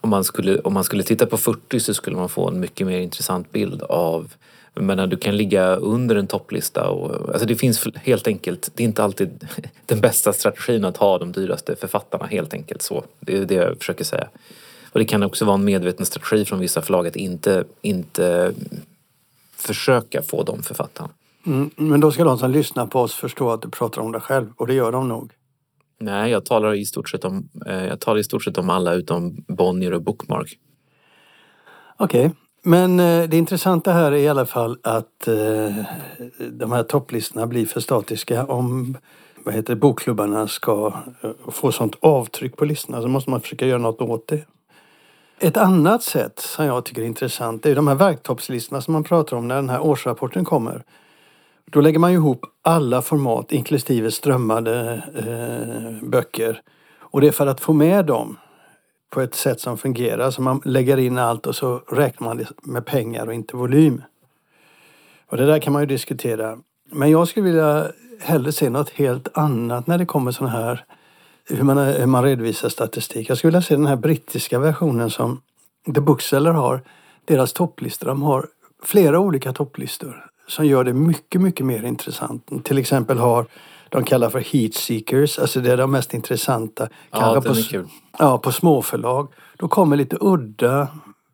om 0.00 0.10
man 0.10 0.24
skulle, 0.24 0.60
om 0.60 0.72
man 0.72 0.84
skulle 0.84 1.02
titta 1.02 1.26
på 1.26 1.36
40 1.36 1.80
så 1.80 1.94
skulle 1.94 2.16
man 2.16 2.28
få 2.28 2.48
en 2.48 2.60
mycket 2.60 2.86
mer 2.86 2.98
intressant 2.98 3.52
bild 3.52 3.82
av 3.82 4.34
men 4.80 5.08
du 5.08 5.16
kan 5.16 5.36
ligga 5.36 5.76
under 5.76 6.16
en 6.16 6.26
topplista 6.26 6.88
och 6.88 7.30
alltså 7.30 7.46
det 7.46 7.56
finns 7.56 7.86
helt 7.96 8.26
enkelt, 8.28 8.70
det 8.74 8.82
är 8.82 8.84
inte 8.84 9.04
alltid 9.04 9.48
den 9.86 10.00
bästa 10.00 10.32
strategin 10.32 10.84
att 10.84 10.96
ha 10.96 11.18
de 11.18 11.32
dyraste 11.32 11.76
författarna 11.76 12.26
helt 12.26 12.54
enkelt 12.54 12.82
så. 12.82 13.04
Det 13.20 13.36
är 13.36 13.44
det 13.44 13.54
jag 13.54 13.78
försöker 13.78 14.04
säga. 14.04 14.28
Och 14.92 14.98
det 14.98 15.04
kan 15.04 15.22
också 15.22 15.44
vara 15.44 15.54
en 15.54 15.64
medveten 15.64 16.06
strategi 16.06 16.44
från 16.44 16.58
vissa 16.58 16.82
förlag 16.82 17.06
att 17.06 17.16
inte, 17.16 17.64
inte 17.82 18.54
försöka 19.56 20.22
få 20.22 20.42
de 20.42 20.62
författarna. 20.62 21.10
Mm, 21.46 21.70
men 21.76 22.00
då 22.00 22.10
ska 22.10 22.24
de 22.24 22.38
som 22.38 22.50
lyssnar 22.50 22.86
på 22.86 23.00
oss 23.00 23.14
förstå 23.14 23.50
att 23.50 23.62
du 23.62 23.68
pratar 23.68 24.02
om 24.02 24.12
dig 24.12 24.20
själv 24.20 24.52
och 24.56 24.66
det 24.66 24.74
gör 24.74 24.92
de 24.92 25.08
nog. 25.08 25.32
Nej, 26.00 26.30
jag 26.30 26.44
talar 26.44 26.74
i 26.74 26.84
stort 26.84 27.08
sett 27.08 27.24
om, 27.24 27.48
eh, 27.66 27.86
jag 27.86 28.00
talar 28.00 28.18
i 28.18 28.24
stort 28.24 28.44
sett 28.44 28.58
om 28.58 28.70
alla 28.70 28.94
utom 28.94 29.44
Bonnier 29.48 29.94
och 29.94 30.02
Bookmark. 30.02 30.58
Okej, 31.96 32.26
okay. 32.26 32.36
men 32.62 33.00
eh, 33.00 33.28
det 33.28 33.36
intressanta 33.36 33.92
här 33.92 34.12
är 34.12 34.16
i 34.16 34.28
alla 34.28 34.46
fall 34.46 34.78
att 34.82 35.28
eh, 35.28 35.74
de 36.50 36.72
här 36.72 36.82
topplistorna 36.82 37.46
blir 37.46 37.66
för 37.66 37.80
statiska. 37.80 38.46
Om 38.46 38.96
vad 39.44 39.54
heter 39.54 39.74
det, 39.74 39.80
bokklubbarna 39.80 40.48
ska 40.48 40.94
få 41.48 41.72
sånt 41.72 41.96
avtryck 42.00 42.56
på 42.56 42.64
listorna 42.64 43.02
så 43.02 43.08
måste 43.08 43.30
man 43.30 43.40
försöka 43.40 43.66
göra 43.66 43.78
något 43.78 44.00
åt 44.00 44.28
det. 44.28 44.44
Ett 45.38 45.56
annat 45.56 46.02
sätt 46.02 46.38
som 46.38 46.64
jag 46.64 46.84
tycker 46.84 47.02
är 47.02 47.06
intressant 47.06 47.66
är 47.66 47.74
de 47.74 47.88
här 47.88 47.94
verktoppslistorna 47.94 48.80
som 48.80 48.92
man 48.92 49.04
pratar 49.04 49.36
om 49.36 49.48
när 49.48 49.56
den 49.56 49.68
här 49.68 49.80
årsrapporten 49.80 50.44
kommer. 50.44 50.84
Då 51.70 51.80
lägger 51.80 51.98
man 51.98 52.12
ihop 52.12 52.46
alla 52.62 53.02
format 53.02 53.52
inklusive 53.52 54.10
strömmade 54.10 55.02
eh, 55.14 56.08
böcker. 56.08 56.62
Och 56.98 57.20
det 57.20 57.28
är 57.28 57.32
för 57.32 57.46
att 57.46 57.60
få 57.60 57.72
med 57.72 58.06
dem 58.06 58.38
på 59.10 59.20
ett 59.20 59.34
sätt 59.34 59.60
som 59.60 59.78
fungerar. 59.78 60.30
Så 60.30 60.42
man 60.42 60.60
lägger 60.64 60.96
in 60.96 61.18
allt 61.18 61.46
och 61.46 61.56
så 61.56 61.76
räknar 61.76 62.28
man 62.28 62.36
det 62.36 62.48
med 62.62 62.86
pengar 62.86 63.26
och 63.26 63.34
inte 63.34 63.56
volym. 63.56 64.02
Och 65.26 65.36
det 65.36 65.46
där 65.46 65.58
kan 65.58 65.72
man 65.72 65.82
ju 65.82 65.86
diskutera. 65.86 66.58
Men 66.92 67.10
jag 67.10 67.28
skulle 67.28 67.46
vilja 67.46 67.92
hellre 68.20 68.52
se 68.52 68.70
något 68.70 68.90
helt 68.90 69.28
annat 69.38 69.86
när 69.86 69.98
det 69.98 70.06
kommer 70.06 70.32
sån 70.32 70.48
här 70.48 70.84
hur 71.48 71.62
man, 71.62 71.78
hur 71.78 72.06
man 72.06 72.24
redovisar 72.24 72.68
statistik. 72.68 73.30
Jag 73.30 73.38
skulle 73.38 73.48
vilja 73.48 73.62
se 73.62 73.76
den 73.76 73.86
här 73.86 73.96
brittiska 73.96 74.58
versionen 74.58 75.10
som 75.10 75.40
The 75.94 76.00
Bookseller 76.00 76.52
har. 76.52 76.82
Deras 77.24 77.52
topplistor. 77.52 78.06
De 78.06 78.22
har 78.22 78.46
flera 78.82 79.18
olika 79.18 79.52
topplistor 79.52 80.26
som 80.48 80.66
gör 80.66 80.84
det 80.84 80.92
mycket, 80.92 81.40
mycket 81.40 81.66
mer 81.66 81.82
intressant. 81.84 82.64
Till 82.64 82.78
exempel 82.78 83.18
har 83.18 83.46
de 83.88 84.04
kallar 84.04 84.30
för 84.30 84.40
heat 84.40 84.74
seekers, 84.74 85.38
alltså 85.38 85.60
det 85.60 85.72
är 85.72 85.76
de 85.76 85.90
mest 85.90 86.14
intressanta. 86.14 86.88
Ja, 87.10 87.42
på, 87.46 87.54
kul. 87.54 87.86
ja, 88.18 88.38
på 88.38 88.52
småförlag. 88.52 89.28
Då 89.56 89.68
kommer 89.68 89.96
lite 89.96 90.16
udda 90.20 90.88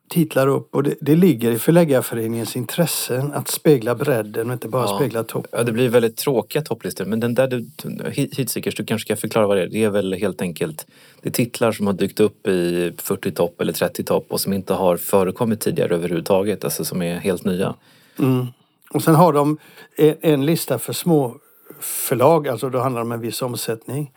titlar 0.09 0.47
upp 0.47 0.75
och 0.75 0.83
det, 0.83 0.95
det 1.01 1.15
ligger 1.15 1.51
i 1.51 1.59
Förläggarföreningens 1.59 2.55
intressen 2.55 3.33
att 3.33 3.47
spegla 3.47 3.95
bredden 3.95 4.47
och 4.47 4.53
inte 4.53 4.67
bara 4.67 4.85
Ja. 4.85 4.95
spegla 4.97 5.23
toppen. 5.23 5.49
Ja, 5.51 5.63
det 5.63 5.71
blir 5.71 5.89
väldigt 5.89 6.17
tråkiga 6.17 6.61
topplistor. 6.61 7.05
Men 7.05 7.19
den 7.19 7.33
där 7.33 7.47
du, 7.47 7.65
Heatseekers, 8.11 8.75
du 8.75 8.85
kanske 8.85 9.05
ska 9.05 9.15
förklara 9.15 9.47
vad 9.47 9.57
det 9.57 9.63
är. 9.63 9.67
Det 9.67 9.83
är 9.83 9.89
väl 9.89 10.13
helt 10.13 10.41
enkelt 10.41 10.87
det 11.21 11.31
titlar 11.31 11.71
som 11.71 11.87
har 11.87 11.93
dykt 11.93 12.19
upp 12.19 12.47
i 12.47 12.91
40 12.97 13.31
topp 13.31 13.61
eller 13.61 13.73
30 13.73 14.03
topp 14.03 14.25
och 14.29 14.41
som 14.41 14.53
inte 14.53 14.73
har 14.73 14.97
förekommit 14.97 15.59
tidigare 15.59 15.95
överhuvudtaget. 15.95 16.63
Alltså 16.63 16.85
som 16.85 17.01
är 17.01 17.15
helt 17.15 17.45
nya. 17.45 17.73
Mm. 18.19 18.47
Och 18.93 19.03
sen 19.03 19.15
har 19.15 19.33
de 19.33 19.57
en, 20.21 20.45
lista 20.45 20.79
för 20.79 20.93
små 20.93 21.35
förlag, 21.79 22.47
alltså 22.47 22.69
då 22.69 22.79
handlar 22.79 23.01
det 23.01 23.05
om 23.05 23.11
en 23.11 23.19
viss 23.19 23.41
omsättning. 23.41 24.13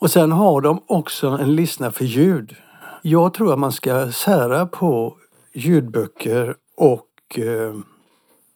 Och 0.00 0.10
sen 0.10 0.32
har 0.32 0.60
de 0.60 0.82
också 0.86 1.28
en 1.28 1.54
lista 1.54 1.92
för 1.92 2.04
ljud. 2.04 2.56
Jag 3.02 3.34
tror 3.34 3.52
att 3.52 3.58
man 3.58 3.72
ska 3.72 4.12
sära 4.12 4.66
på 4.66 5.16
ljudböcker 5.52 6.54
och 6.76 7.38
eh, 7.38 7.74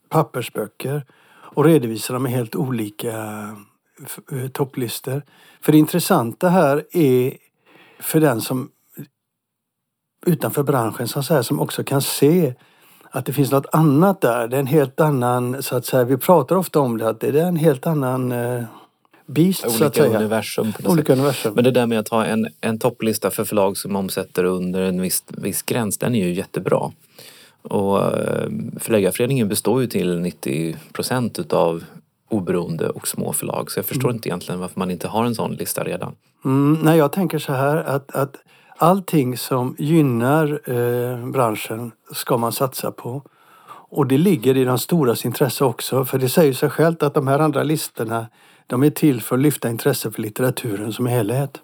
pappersböcker 0.09 1.05
och 1.55 1.65
redovisa 1.65 2.13
dem 2.13 2.27
i 2.27 2.31
helt 2.31 2.57
olika 2.57 3.17
eh, 4.33 4.49
topplistor. 4.53 5.23
För 5.61 5.73
det 5.73 5.79
intressanta 5.79 6.49
här 6.49 6.85
är 6.93 7.37
för 8.01 8.21
den 8.21 8.41
som 8.41 8.71
utanför 10.27 10.63
branschen 10.63 11.09
så 11.09 11.23
säga, 11.23 11.43
som 11.43 11.61
också 11.61 11.85
kan 11.85 12.03
se 12.03 12.55
att 13.15 13.27
det 13.27 13.33
finns 13.33 13.51
något 13.51 13.67
annat 13.73 14.21
där. 14.21 14.49
Det 14.49 14.57
är 14.57 14.61
en 14.61 14.67
helt 14.67 15.01
annan, 15.01 15.63
så 15.63 15.77
att 15.77 15.87
säga, 15.87 16.05
vi 16.05 16.17
pratar 16.17 16.57
ofta 16.57 16.81
om 16.81 16.99
det, 16.99 17.09
att 17.09 17.21
det 17.21 17.29
är 17.29 17.35
en 17.35 17.57
helt 17.57 17.87
annan 17.87 18.33
eh, 18.33 18.63
beast 19.27 19.61
så 19.61 19.67
att 19.67 19.81
Olika 19.81 20.03
säga. 20.03 20.19
universum 20.19 20.73
på 20.73 20.91
Olika 20.91 21.07
sätt. 21.07 21.19
universum. 21.19 21.55
Men 21.55 21.65
det 21.65 21.71
där 21.71 21.87
med 21.87 21.99
att 21.99 22.09
ha 22.09 22.25
en, 22.25 22.49
en 22.61 22.79
topplista 22.79 23.31
för 23.31 23.45
förlag 23.45 23.77
som 23.77 23.97
omsätter 23.97 24.45
under 24.45 24.83
en 24.83 25.01
viss, 25.01 25.25
viss 25.29 25.63
gräns, 25.63 25.99
den 25.99 26.15
är 26.15 26.27
ju 26.27 26.33
jättebra. 26.33 26.91
Och 27.63 28.03
eh, 28.03 28.49
Förläggarföreningen 28.81 29.49
består 29.49 29.81
ju 29.81 29.87
till 29.87 30.21
90 30.21 30.77
procent 30.93 31.39
utav 31.39 31.85
oberoende 32.29 32.89
och 32.89 33.09
små 33.09 33.33
förlag. 33.33 33.71
Så 33.71 33.79
jag 33.79 33.87
förstår 33.87 34.11
inte 34.11 34.29
egentligen 34.29 34.61
varför 34.61 34.79
man 34.79 34.91
inte 34.91 35.09
har 35.09 35.25
en 35.25 35.35
sån 35.35 35.55
lista 35.55 35.85
redan. 35.85 36.15
Mm, 36.45 36.79
nej, 36.83 36.99
jag 36.99 37.13
tänker 37.13 37.39
så 37.39 37.53
här 37.53 37.77
att, 37.77 38.15
att 38.17 38.37
allting 38.85 39.37
som 39.39 39.77
gynnar 39.79 40.61
eh, 40.71 41.27
branschen 41.27 41.93
ska 42.13 42.37
man 42.37 42.53
satsa 42.53 42.91
på. 42.91 43.23
Och 43.91 44.07
det 44.07 44.19
ligger 44.19 44.57
i 44.57 44.65
de 44.65 44.79
storas 44.79 45.25
intresse 45.25 45.65
också. 45.65 46.05
För 46.05 46.19
det 46.19 46.29
säger 46.29 46.53
sig 46.53 46.71
självt 46.71 47.03
att 47.03 47.15
de 47.15 47.27
här 47.29 47.39
andra 47.39 47.63
listorna 47.63 48.27
de 48.67 48.83
är 48.83 48.91
till 48.91 49.23
för 49.23 49.37
att 49.37 49.43
lyfta 49.43 49.71
intresse 49.71 50.11
för 50.11 50.23
litteraturen 50.23 50.93
som 50.93 51.07
helhet. 51.07 51.61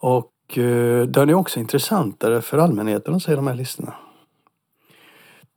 Och 0.00 0.58
eh, 0.58 1.02
den 1.02 1.28
är 1.28 1.34
också 1.34 1.60
intressantare 1.60 2.42
för 2.42 2.58
allmänheten 2.58 3.14
att 3.14 3.22
se 3.22 3.36
de 3.36 3.46
här 3.46 3.54
listorna. 3.54 3.94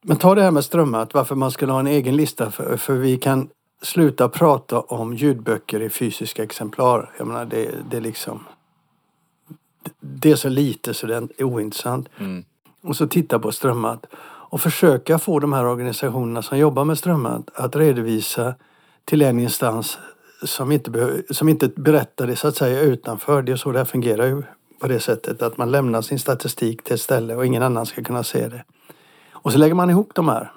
Men 0.03 0.17
ta 0.17 0.35
det 0.35 0.41
här 0.41 0.51
med 0.51 0.65
strömmat, 0.65 1.13
varför 1.13 1.35
man 1.35 1.51
skulle 1.51 1.71
ha 1.71 1.79
en 1.79 1.87
egen 1.87 2.15
lista. 2.15 2.51
För, 2.51 2.77
för 2.77 2.93
vi 2.93 3.17
kan 3.17 3.49
sluta 3.81 4.29
prata 4.29 4.79
om 4.79 5.13
ljudböcker 5.13 5.81
i 5.81 5.89
fysiska 5.89 6.43
exemplar. 6.43 7.11
Jag 7.17 7.27
menar, 7.27 7.45
det, 7.45 7.75
det 7.91 7.99
liksom... 7.99 8.39
Det 10.21 10.31
är 10.31 10.35
så 10.35 10.49
lite 10.49 10.93
så 10.93 11.07
det 11.07 11.15
är 11.15 11.43
ointressant. 11.43 12.09
Mm. 12.19 12.43
Och 12.81 12.95
så 12.95 13.07
titta 13.07 13.39
på 13.39 13.51
strömmat. 13.51 14.05
Och 14.49 14.61
försöka 14.61 15.19
få 15.19 15.39
de 15.39 15.53
här 15.53 15.65
organisationerna 15.65 16.41
som 16.41 16.57
jobbar 16.57 16.85
med 16.85 16.97
strömmat 16.97 17.49
att 17.53 17.75
redovisa 17.75 18.55
till 19.05 19.21
en 19.21 19.39
instans 19.39 19.97
som 20.43 20.71
inte, 20.71 21.23
som 21.29 21.49
inte 21.49 21.67
berättar 21.67 22.27
det 22.27 22.35
så 22.35 22.47
att 22.47 22.55
säga 22.55 22.81
utanför. 22.81 23.41
Det 23.41 23.51
är 23.51 23.55
så 23.55 23.71
det 23.71 23.77
här 23.77 23.85
fungerar 23.85 24.25
ju 24.25 24.43
på 24.79 24.87
det 24.87 24.99
sättet 24.99 25.41
att 25.41 25.57
man 25.57 25.71
lämnar 25.71 26.01
sin 26.01 26.19
statistik 26.19 26.83
till 26.83 26.93
ett 26.93 27.01
ställe 27.01 27.35
och 27.35 27.45
ingen 27.45 27.63
annan 27.63 27.85
ska 27.85 28.03
kunna 28.03 28.23
se 28.23 28.47
det. 28.47 28.63
Och 29.31 29.51
så 29.51 29.57
lägger 29.57 29.75
man 29.75 29.89
ihop 29.89 30.11
de 30.15 30.27
här. 30.27 30.51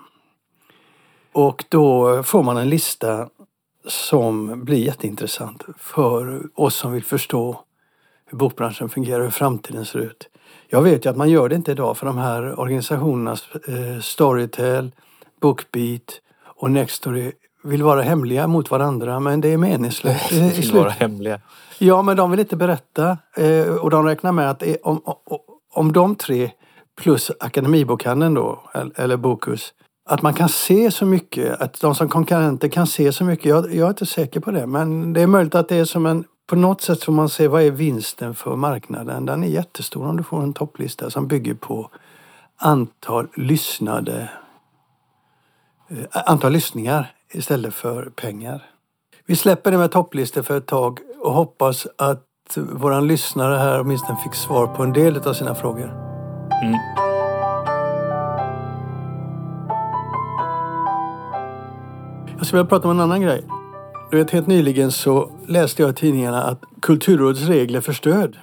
Och 1.32 1.64
då 1.68 2.22
får 2.22 2.42
man 2.42 2.56
en 2.56 2.68
lista 2.68 3.28
som 3.86 4.64
blir 4.64 4.78
jätteintressant 4.78 5.64
för 5.78 6.42
oss 6.54 6.74
som 6.74 6.92
vill 6.92 7.04
förstå 7.04 7.64
hur 8.30 8.38
bokbranschen 8.38 8.88
fungerar 8.88 9.18
och 9.18 9.24
hur 9.24 9.30
framtiden 9.30 9.84
ser 9.84 9.98
ut. 9.98 10.28
Jag 10.68 10.82
vet 10.82 11.06
ju 11.06 11.10
att 11.10 11.16
man 11.16 11.30
gör 11.30 11.48
det 11.48 11.54
inte 11.54 11.72
idag 11.72 11.96
för 11.96 12.06
de 12.06 12.18
här 12.18 12.60
organisationerna, 12.60 13.36
eh, 13.68 14.00
Storytel, 14.00 14.92
Bookbeat 15.40 16.20
och 16.44 16.70
Nextory 16.70 17.32
vill 17.62 17.82
vara 17.82 18.02
hemliga 18.02 18.46
mot 18.46 18.70
varandra 18.70 19.20
men 19.20 19.40
det 19.40 19.48
är 19.48 19.56
meningslöst 19.56 20.32
i 20.32 20.50
vill 20.60 20.72
vara 20.72 20.90
hemliga. 20.90 21.40
Ja, 21.78 22.02
men 22.02 22.16
de 22.16 22.30
vill 22.30 22.40
inte 22.40 22.56
berätta. 22.56 23.18
Eh, 23.36 23.74
och 23.74 23.90
de 23.90 24.06
räknar 24.06 24.32
med 24.32 24.50
att 24.50 24.62
om, 24.82 25.00
om, 25.72 25.92
de 25.92 26.14
tre 26.14 26.50
plus 26.96 27.30
Akademibokhandeln 27.40 28.34
då, 28.34 28.62
eller, 28.74 29.00
eller 29.00 29.16
Bokus, 29.16 29.72
att 30.08 30.22
man 30.22 30.34
kan 30.34 30.48
se 30.48 30.90
så 30.90 31.06
mycket, 31.06 31.60
att 31.60 31.80
de 31.80 31.94
som 31.94 32.08
konkurrenter 32.08 32.68
kan 32.68 32.86
se 32.86 33.12
så 33.12 33.24
mycket. 33.24 33.46
Jag, 33.46 33.74
jag 33.74 33.86
är 33.86 33.88
inte 33.88 34.06
säker 34.06 34.40
på 34.40 34.50
det, 34.50 34.66
men 34.66 35.12
det 35.12 35.20
är 35.20 35.26
möjligt 35.26 35.54
att 35.54 35.68
det 35.68 35.76
är 35.76 35.84
som 35.84 36.06
en... 36.06 36.24
På 36.50 36.56
något 36.56 36.80
sätt 36.80 37.04
får 37.04 37.12
man 37.12 37.28
se 37.28 37.48
vad 37.48 37.62
är 37.62 37.70
vinsten 37.70 38.34
för 38.34 38.56
marknaden. 38.56 39.26
Den 39.26 39.44
är 39.44 39.48
jättestor 39.48 40.06
om 40.06 40.16
du 40.16 40.22
får 40.22 40.42
en 40.42 40.52
topplista 40.52 41.10
som 41.10 41.28
bygger 41.28 41.54
på 41.54 41.90
antal 42.56 43.28
lyssnade... 43.36 44.30
eh, 45.88 46.22
Antal 46.26 46.52
lyssningar 46.52 47.12
istället 47.32 47.74
för 47.74 48.10
pengar. 48.16 48.62
Vi 49.26 49.36
släpper 49.36 49.70
det 49.70 49.78
med 49.78 49.92
topplistor 49.92 50.42
för 50.42 50.56
ett 50.56 50.66
tag 50.66 50.98
och 51.20 51.32
hoppas 51.32 51.86
att 51.98 52.26
våran 52.56 53.06
lyssnare 53.06 53.56
här 53.58 53.80
åtminstone 53.80 54.18
fick 54.18 54.34
svar 54.34 54.66
på 54.66 54.82
en 54.82 54.92
del 54.92 55.16
av 55.16 55.32
sina 55.32 55.54
frågor. 55.54 55.90
Mm. 56.62 56.78
Jag 62.36 62.46
skulle 62.46 62.62
vilja 62.62 62.68
prata 62.68 62.88
om 62.88 62.90
en 62.90 63.00
annan 63.00 63.20
grej. 63.20 63.59
Du 64.10 64.16
vet, 64.16 64.30
helt 64.30 64.46
nyligen 64.46 64.92
så 64.92 65.30
läste 65.46 65.82
jag 65.82 65.90
i 65.90 65.94
tidningarna 65.94 66.42
att 66.42 66.64
Kulturrådets 66.82 67.42
regler 67.46 67.80
för 67.80 67.92
stöd, 67.92 68.36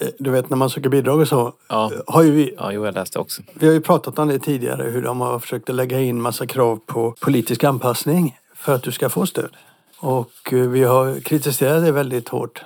eh, 0.00 0.08
du 0.18 0.30
vet 0.30 0.50
när 0.50 0.56
man 0.56 0.70
söker 0.70 0.88
bidrag 0.90 1.20
och 1.20 1.28
så, 1.28 1.52
Ja. 1.68 1.90
har 2.06 2.22
ju 2.22 2.30
vi, 2.30 2.54
Ja, 2.58 2.72
jo, 2.72 2.84
jag 2.84 2.94
läste 2.94 3.18
också. 3.18 3.42
vi 3.54 3.66
har 3.66 3.74
ju 3.74 3.80
pratat 3.80 4.18
om 4.18 4.28
det 4.28 4.38
tidigare, 4.38 4.82
hur 4.90 5.02
de 5.02 5.20
har 5.20 5.38
försökt 5.38 5.70
att 5.70 5.76
lägga 5.76 6.00
in 6.00 6.20
massa 6.22 6.46
krav 6.46 6.80
på 6.86 7.14
politisk 7.20 7.64
anpassning 7.64 8.36
för 8.54 8.74
att 8.74 8.82
du 8.82 8.92
ska 8.92 9.08
få 9.08 9.26
stöd. 9.26 9.56
Och 10.00 10.52
eh, 10.52 10.58
vi 10.68 10.84
har 10.84 11.20
kritiserat 11.20 11.84
det 11.84 11.92
väldigt 11.92 12.28
hårt. 12.28 12.64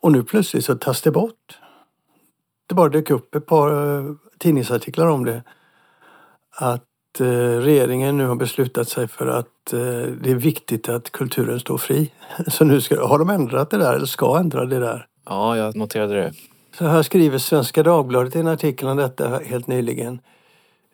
Och 0.00 0.12
nu 0.12 0.22
plötsligt 0.22 0.64
så 0.64 0.74
tas 0.74 1.02
det 1.02 1.10
bort. 1.10 1.58
Det 2.66 2.74
bara 2.74 2.88
dök 2.88 3.10
upp 3.10 3.34
ett 3.34 3.46
par 3.46 3.98
eh, 3.98 4.04
tidningsartiklar 4.38 5.06
om 5.06 5.24
det. 5.24 5.42
Att 6.56 6.84
eh, 7.20 7.26
regeringen 7.60 8.16
nu 8.16 8.26
har 8.26 8.36
beslutat 8.36 8.88
sig 8.88 9.08
för 9.08 9.26
att 9.26 9.72
eh, 9.72 9.78
det 10.22 10.30
är 10.30 10.34
viktigt 10.34 10.88
att 10.88 11.12
kulturen 11.12 11.60
står 11.60 11.78
fri. 11.78 12.10
Så 12.48 12.64
nu 12.64 12.80
ska, 12.80 13.06
har 13.06 13.18
de 13.18 13.30
ändrat 13.30 13.70
det 13.70 13.78
där, 13.78 13.94
eller 13.94 14.06
ska 14.06 14.38
ändra 14.38 14.64
det 14.64 14.78
där. 14.78 15.06
Ja, 15.26 15.56
jag 15.56 15.76
noterade 15.76 16.14
det. 16.14 16.32
Så 16.78 16.84
här 16.84 17.02
skriver 17.02 17.38
Svenska 17.38 17.82
Dagbladet 17.82 18.36
i 18.36 18.38
en 18.38 18.48
artikel 18.48 18.88
om 18.88 18.96
detta 18.96 19.40
helt 19.44 19.66
nyligen. 19.66 20.20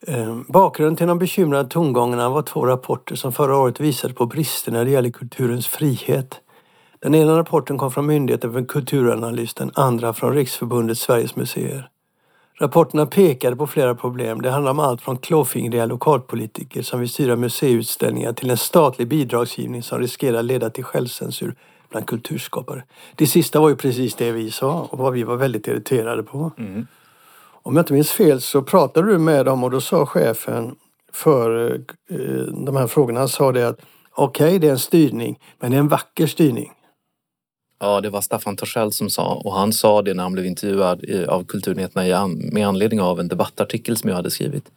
Eh, 0.07 0.39
Bakgrunden 0.49 0.97
till 0.97 1.07
de 1.07 1.19
bekymrade 1.19 1.69
tongångarna 1.69 2.29
var 2.29 2.43
två 2.43 2.67
rapporter 2.67 3.17
som 3.17 3.33
förra 3.33 3.57
året 3.57 3.81
visade 3.81 4.15
på 4.15 4.27
brister 4.27 4.73
när 4.73 4.85
det 4.85 4.91
gäller 4.91 5.11
kulturens 5.11 5.67
frihet. 5.67 6.41
Den 6.99 7.15
ena 7.15 7.39
rapporten 7.39 7.79
kom 7.79 7.91
från 7.91 8.07
Myndigheten 8.07 8.53
för 8.53 8.65
kulturanalys, 8.65 9.55
den 9.55 9.71
andra 9.75 10.13
från 10.13 10.35
Riksförbundet 10.35 10.99
Sveriges 10.99 11.37
museer. 11.37 11.89
Rapporterna 12.63 13.07
pekade 13.07 13.57
på 13.57 13.67
flera 13.67 13.95
problem. 13.95 14.43
Det 14.43 14.51
handlar 14.51 14.71
om 14.71 14.79
allt 14.79 15.03
från 15.03 15.17
klåfingriga 15.17 15.87
lokalpolitiker 15.87 16.83
som 16.83 17.01
vill 17.01 17.09
styra 17.09 17.37
museiutställningar 17.37 18.33
till 18.33 18.51
en 18.51 18.57
statlig 18.57 19.09
bidragsgivning 19.09 19.83
som 19.83 19.99
riskerar 19.99 20.43
leda 20.43 20.71
till 20.71 20.85
självcensur 20.85 21.55
bland 21.91 22.07
kulturskapare. 22.07 22.85
Det 23.15 23.27
sista 23.27 23.61
var 23.61 23.69
ju 23.69 23.77
precis 23.77 24.15
det 24.15 24.33
vi 24.33 24.51
sa 24.51 24.89
och 24.91 24.99
vad 24.99 25.13
vi 25.13 25.23
var 25.23 25.37
väldigt 25.37 25.69
irriterade 25.69 26.23
på. 26.23 26.53
Mm. 26.59 26.87
Om 27.63 27.77
jag 27.77 27.83
inte 27.83 27.93
minns 27.93 28.11
fel 28.11 28.41
så 28.41 28.63
pratade 28.63 29.13
du 29.13 29.19
med 29.19 29.47
dem 29.47 29.65
och 29.65 29.71
då 29.71 29.81
sa 29.81 30.07
chefen 30.07 30.75
för 31.13 31.75
eh, 32.11 32.19
de 32.65 32.77
här 32.77 32.87
frågorna, 32.87 33.21
han 33.21 33.29
sa 33.29 33.53
det 33.53 33.69
att 33.69 33.81
okej, 34.11 34.59
det 34.59 34.67
är 34.67 34.73
en 34.73 34.79
styrning, 34.79 35.39
men 35.61 35.71
det 35.71 35.77
är 35.77 35.81
en 35.81 35.89
vacker 35.89 36.27
styrning. 36.27 36.73
Ja, 37.85 38.01
det 38.01 38.11
var 38.11 38.21
Staffan 38.21 38.57
Torssell 38.57 38.93
som 38.93 39.11
sa 39.11 39.35
och 39.45 39.55
han 39.55 39.73
sa 39.73 40.03
det 40.03 40.15
när 40.15 40.23
han 40.23 40.33
blev 40.33 40.47
intervjuad 40.47 41.27
av 41.29 41.45
Kulturnyheterna 41.45 42.27
med 42.29 42.67
anledning 42.67 43.01
av 43.01 43.21
en 43.21 43.29
debattartikel 43.29 43.97
som 43.97 44.09
jag 44.09 44.17
hade 44.17 44.31
skrivit 44.31 44.71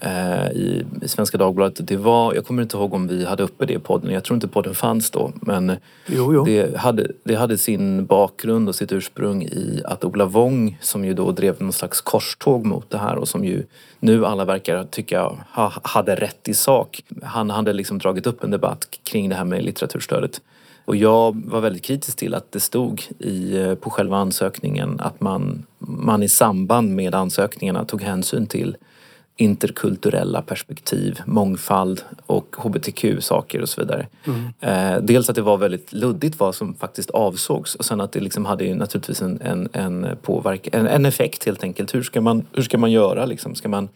eh, 0.00 0.48
i, 0.50 0.84
i 1.02 1.08
Svenska 1.08 1.38
Dagbladet. 1.38 1.86
Det 1.86 1.96
var, 1.96 2.34
jag 2.34 2.46
kommer 2.46 2.62
inte 2.62 2.76
ihåg 2.76 2.94
om 2.94 3.08
vi 3.08 3.24
hade 3.24 3.42
uppe 3.42 3.66
det 3.66 3.72
i 3.72 3.78
podden, 3.78 4.12
jag 4.12 4.24
tror 4.24 4.34
inte 4.34 4.48
podden 4.48 4.74
fanns 4.74 5.10
då. 5.10 5.32
Men 5.34 5.76
jo, 6.06 6.34
jo. 6.34 6.44
Det, 6.44 6.76
hade, 6.76 7.10
det 7.24 7.34
hade 7.34 7.58
sin 7.58 8.06
bakgrund 8.06 8.68
och 8.68 8.74
sitt 8.74 8.92
ursprung 8.92 9.42
i 9.42 9.82
att 9.84 10.04
Ola 10.04 10.24
Wong 10.24 10.78
som 10.80 11.04
ju 11.04 11.14
då 11.14 11.32
drev 11.32 11.62
någon 11.62 11.72
slags 11.72 12.00
korståg 12.00 12.66
mot 12.66 12.90
det 12.90 12.98
här 12.98 13.16
och 13.16 13.28
som 13.28 13.44
ju 13.44 13.64
nu 14.00 14.26
alla 14.26 14.44
verkar 14.44 14.84
tycka 14.84 15.30
ha, 15.54 15.72
hade 15.82 16.14
rätt 16.14 16.48
i 16.48 16.54
sak. 16.54 17.02
Han 17.22 17.50
hade 17.50 17.72
liksom 17.72 17.98
dragit 17.98 18.26
upp 18.26 18.44
en 18.44 18.50
debatt 18.50 18.88
kring 19.04 19.28
det 19.28 19.34
här 19.34 19.44
med 19.44 19.64
litteraturstödet. 19.64 20.40
Och 20.88 20.96
jag 20.96 21.42
var 21.46 21.60
väldigt 21.60 21.82
kritisk 21.82 22.16
till 22.18 22.34
att 22.34 22.52
det 22.52 22.60
stod 22.60 23.02
i, 23.18 23.58
eh, 23.58 23.74
på 23.74 23.90
själva 23.90 24.16
ansökningen 24.16 25.00
att 25.00 25.20
man, 25.20 25.66
man 25.78 26.22
i 26.22 26.28
samband 26.28 26.94
med 26.94 27.14
ansökningarna 27.14 27.84
tog 27.84 28.02
hänsyn 28.02 28.46
till 28.46 28.76
interkulturella 29.36 30.42
perspektiv, 30.42 31.20
mångfald 31.26 32.02
och 32.26 32.56
hbtq-saker 32.58 33.62
och 33.62 33.68
så 33.68 33.80
vidare. 33.80 34.06
Mm. 34.26 34.52
Eh, 34.60 35.02
dels 35.02 35.30
att 35.30 35.36
det 35.36 35.42
var 35.42 35.56
väldigt 35.56 35.92
luddigt 35.92 36.40
vad 36.40 36.54
som 36.54 36.74
faktiskt 36.74 37.10
avsågs 37.10 37.74
och 37.74 37.84
sen 37.84 38.00
att 38.00 38.12
det 38.12 38.20
liksom 38.20 38.44
hade 38.44 38.64
ju 38.64 38.74
naturligtvis 38.74 39.22
en, 39.22 39.40
en, 39.40 39.68
en, 39.72 40.06
påverk, 40.22 40.68
en, 40.72 40.86
en 40.86 41.06
effekt 41.06 41.44
helt 41.46 41.62
enkelt. 41.62 41.94
Hur 41.94 42.02
ska 42.02 42.20
man, 42.20 42.46
hur 42.52 42.62
ska 42.62 42.78
man 42.78 42.90
göra 42.90 43.26
liksom? 43.26 43.54
Ska 43.54 43.68
man 43.68 43.88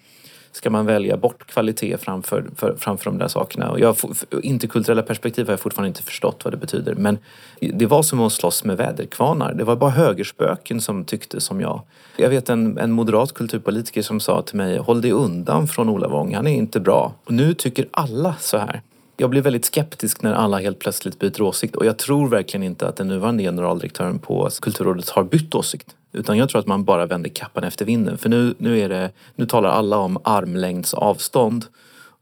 ska 0.53 0.71
man 0.71 0.87
välja 0.87 1.17
bort 1.17 1.47
kvalitet 1.47 1.97
framför, 1.97 2.45
för, 2.57 2.77
framför 2.79 3.05
de 3.05 3.19
där 3.19 3.29
sakerna. 3.29 3.71
Och 3.71 3.81
jag, 3.81 3.97
interkulturella 4.43 5.03
perspektiv 5.03 5.47
har 5.47 5.53
jag 5.53 5.61
fortfarande 5.61 5.89
inte 5.89 6.03
förstått 6.03 6.45
vad 6.45 6.53
det 6.53 6.57
betyder. 6.57 6.95
Men 6.95 7.19
det 7.61 7.87
var 7.87 8.03
som 8.03 8.21
att 8.21 8.33
slåss 8.33 8.65
med 8.65 8.77
väderkvarnar. 8.77 9.55
Det 9.55 9.65
var 9.65 9.77
bara 9.77 9.91
högerspöken 9.91 10.81
som 10.81 11.05
tyckte 11.05 11.41
som 11.41 11.61
jag. 11.61 11.81
Jag 12.17 12.29
vet 12.29 12.49
en, 12.49 12.79
en 12.79 12.93
moderat 12.93 13.35
kulturpolitiker 13.35 14.03
som 14.03 14.21
sa 14.21 14.43
till 14.43 14.57
mig, 14.57 14.79
håll 14.79 15.01
dig 15.01 15.13
undan 15.13 15.69
från 15.69 15.89
Ola 15.89 16.09
Wong, 16.09 16.35
han 16.35 16.47
är 16.47 16.55
inte 16.55 16.81
bra. 16.81 17.13
Och 17.25 17.33
nu 17.33 17.55
tycker 17.55 17.89
alla 17.91 18.35
så 18.41 18.59
här. 18.59 18.83
Jag 19.17 19.31
blir 19.31 19.43
väldigt 19.43 19.65
skeptisk 19.65 20.23
när 20.23 20.33
alla 20.33 20.59
helt 20.59 20.79
plötsligt 20.79 21.19
byter 21.19 21.43
åsikt 21.43 21.77
och 21.77 21.87
jag 21.87 21.99
tror 21.99 22.29
verkligen 22.29 22.63
inte 22.63 22.89
att 22.89 22.97
den 22.97 23.09
nuvarande 23.09 23.43
generaldirektören 23.43 24.19
på 24.19 24.49
Kulturrådet 24.61 25.09
har 25.09 25.25
bytt 25.25 25.55
åsikt. 25.55 25.97
Utan 26.13 26.39
jag 26.39 26.49
tror 26.49 26.61
att 26.61 26.67
man 26.67 26.85
bara 26.85 27.07
vänder 27.07 27.31
kappan 27.31 27.65
efter 27.65 27.85
vinden. 27.85 28.19
För 28.19 28.29
nu, 28.29 28.55
nu, 28.59 28.81
är 28.81 28.89
det, 28.89 29.11
nu 29.35 29.47
talar 29.47 29.71
alla 29.71 29.99
om 29.99 30.19
armlängds 30.25 30.95
avstånd. 30.95 31.67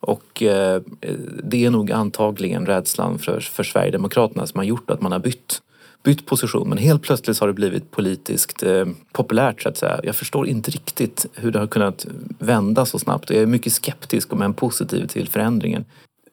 Och 0.01 0.43
eh, 0.43 0.83
det 1.45 1.65
är 1.65 1.71
nog 1.71 1.93
antagligen 1.93 2.67
rädslan 2.67 3.19
för, 3.19 3.41
för 3.41 3.63
Sverigedemokraterna 3.63 4.47
som 4.47 4.59
har 4.59 4.65
gjort 4.65 4.91
att 4.91 5.01
man 5.01 5.13
har 5.13 5.19
bytt, 5.19 5.63
bytt 6.03 6.27
position. 6.27 6.69
Men 6.69 6.79
helt 6.79 7.03
plötsligt 7.03 7.39
har 7.39 7.47
det 7.47 7.53
blivit 7.53 7.91
politiskt 7.91 8.63
eh, 8.63 8.87
populärt 9.13 9.63
så 9.63 9.69
att 9.69 9.77
säga. 9.77 10.01
Jag 10.03 10.17
förstår 10.17 10.49
inte 10.49 10.71
riktigt 10.71 11.27
hur 11.35 11.51
det 11.51 11.59
har 11.59 11.67
kunnat 11.67 12.07
vända 12.39 12.87
så 12.87 12.99
snabbt. 12.99 13.31
Jag 13.31 13.43
är 13.43 13.47
mycket 13.47 13.73
skeptisk 13.73 14.33
om 14.33 14.43
en 14.43 14.55
positiv 14.55 15.07
till 15.07 15.29
förändringen. 15.29 15.85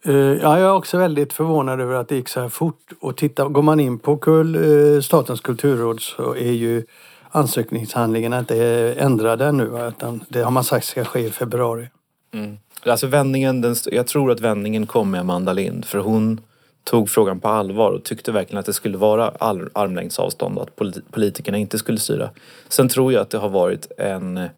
Eh, 0.06 0.16
ja, 0.16 0.60
jag 0.60 0.70
är 0.70 0.74
också 0.74 0.98
väldigt 0.98 1.34
förvånad 1.34 1.82
över 1.82 1.96
att 1.96 2.08
det 2.08 2.16
gick 2.16 2.30
så 2.30 2.42
här 2.42 2.50
fort. 2.50 2.92
Och 3.00 3.18
titta, 3.18 3.48
går 3.48 3.62
man 3.62 3.80
in 3.80 4.00
på 4.00 4.18
kul, 4.18 4.56
eh, 4.56 5.02
Statens 5.02 5.42
kulturråd 5.42 6.02
så 6.02 6.36
är 6.36 6.52
ju 6.52 6.86
ansökningshandlingarna 7.30 8.40
inte 8.40 8.56
ändrade 8.98 9.46
ännu 9.46 9.88
utan 9.88 10.24
det 10.30 10.42
har 10.42 10.52
man 10.52 10.64
sagt 10.64 10.86
ska 10.86 11.06
ske 11.06 11.20
i 11.20 11.30
februari. 11.30 11.90
Mm. 12.34 12.58
Alltså 12.86 13.08
vändningen, 13.08 13.62
den, 13.62 13.76
jag 13.86 14.08
tror 14.08 14.32
att 14.32 14.40
vändningen 14.40 14.86
kom 14.86 15.12
med 15.12 15.20
Amanda 15.20 15.54
Lind 15.54 15.86
för 15.86 16.00
hon 16.00 16.42
tog 16.84 17.10
frågan 17.10 17.40
på 17.40 17.48
allvar 17.48 17.92
och 17.92 18.04
tyckte 18.04 18.32
verkligen 18.32 18.60
att 18.60 18.66
det 18.66 18.74
skulle 18.74 18.98
vara 18.98 19.32
armlängds 19.74 20.20
avstånd 20.20 20.58
och 20.58 20.64
att 20.64 20.76
politikerna 21.12 21.58
inte 21.58 21.78
skulle 21.78 22.00
styra. 22.00 22.30
Sen 22.70 22.90
tror 22.90 23.14
jag 23.14 23.22
att 23.22 23.30
det 23.30 23.38
har 23.38 23.50
varit 23.50 23.92
en 23.98 24.50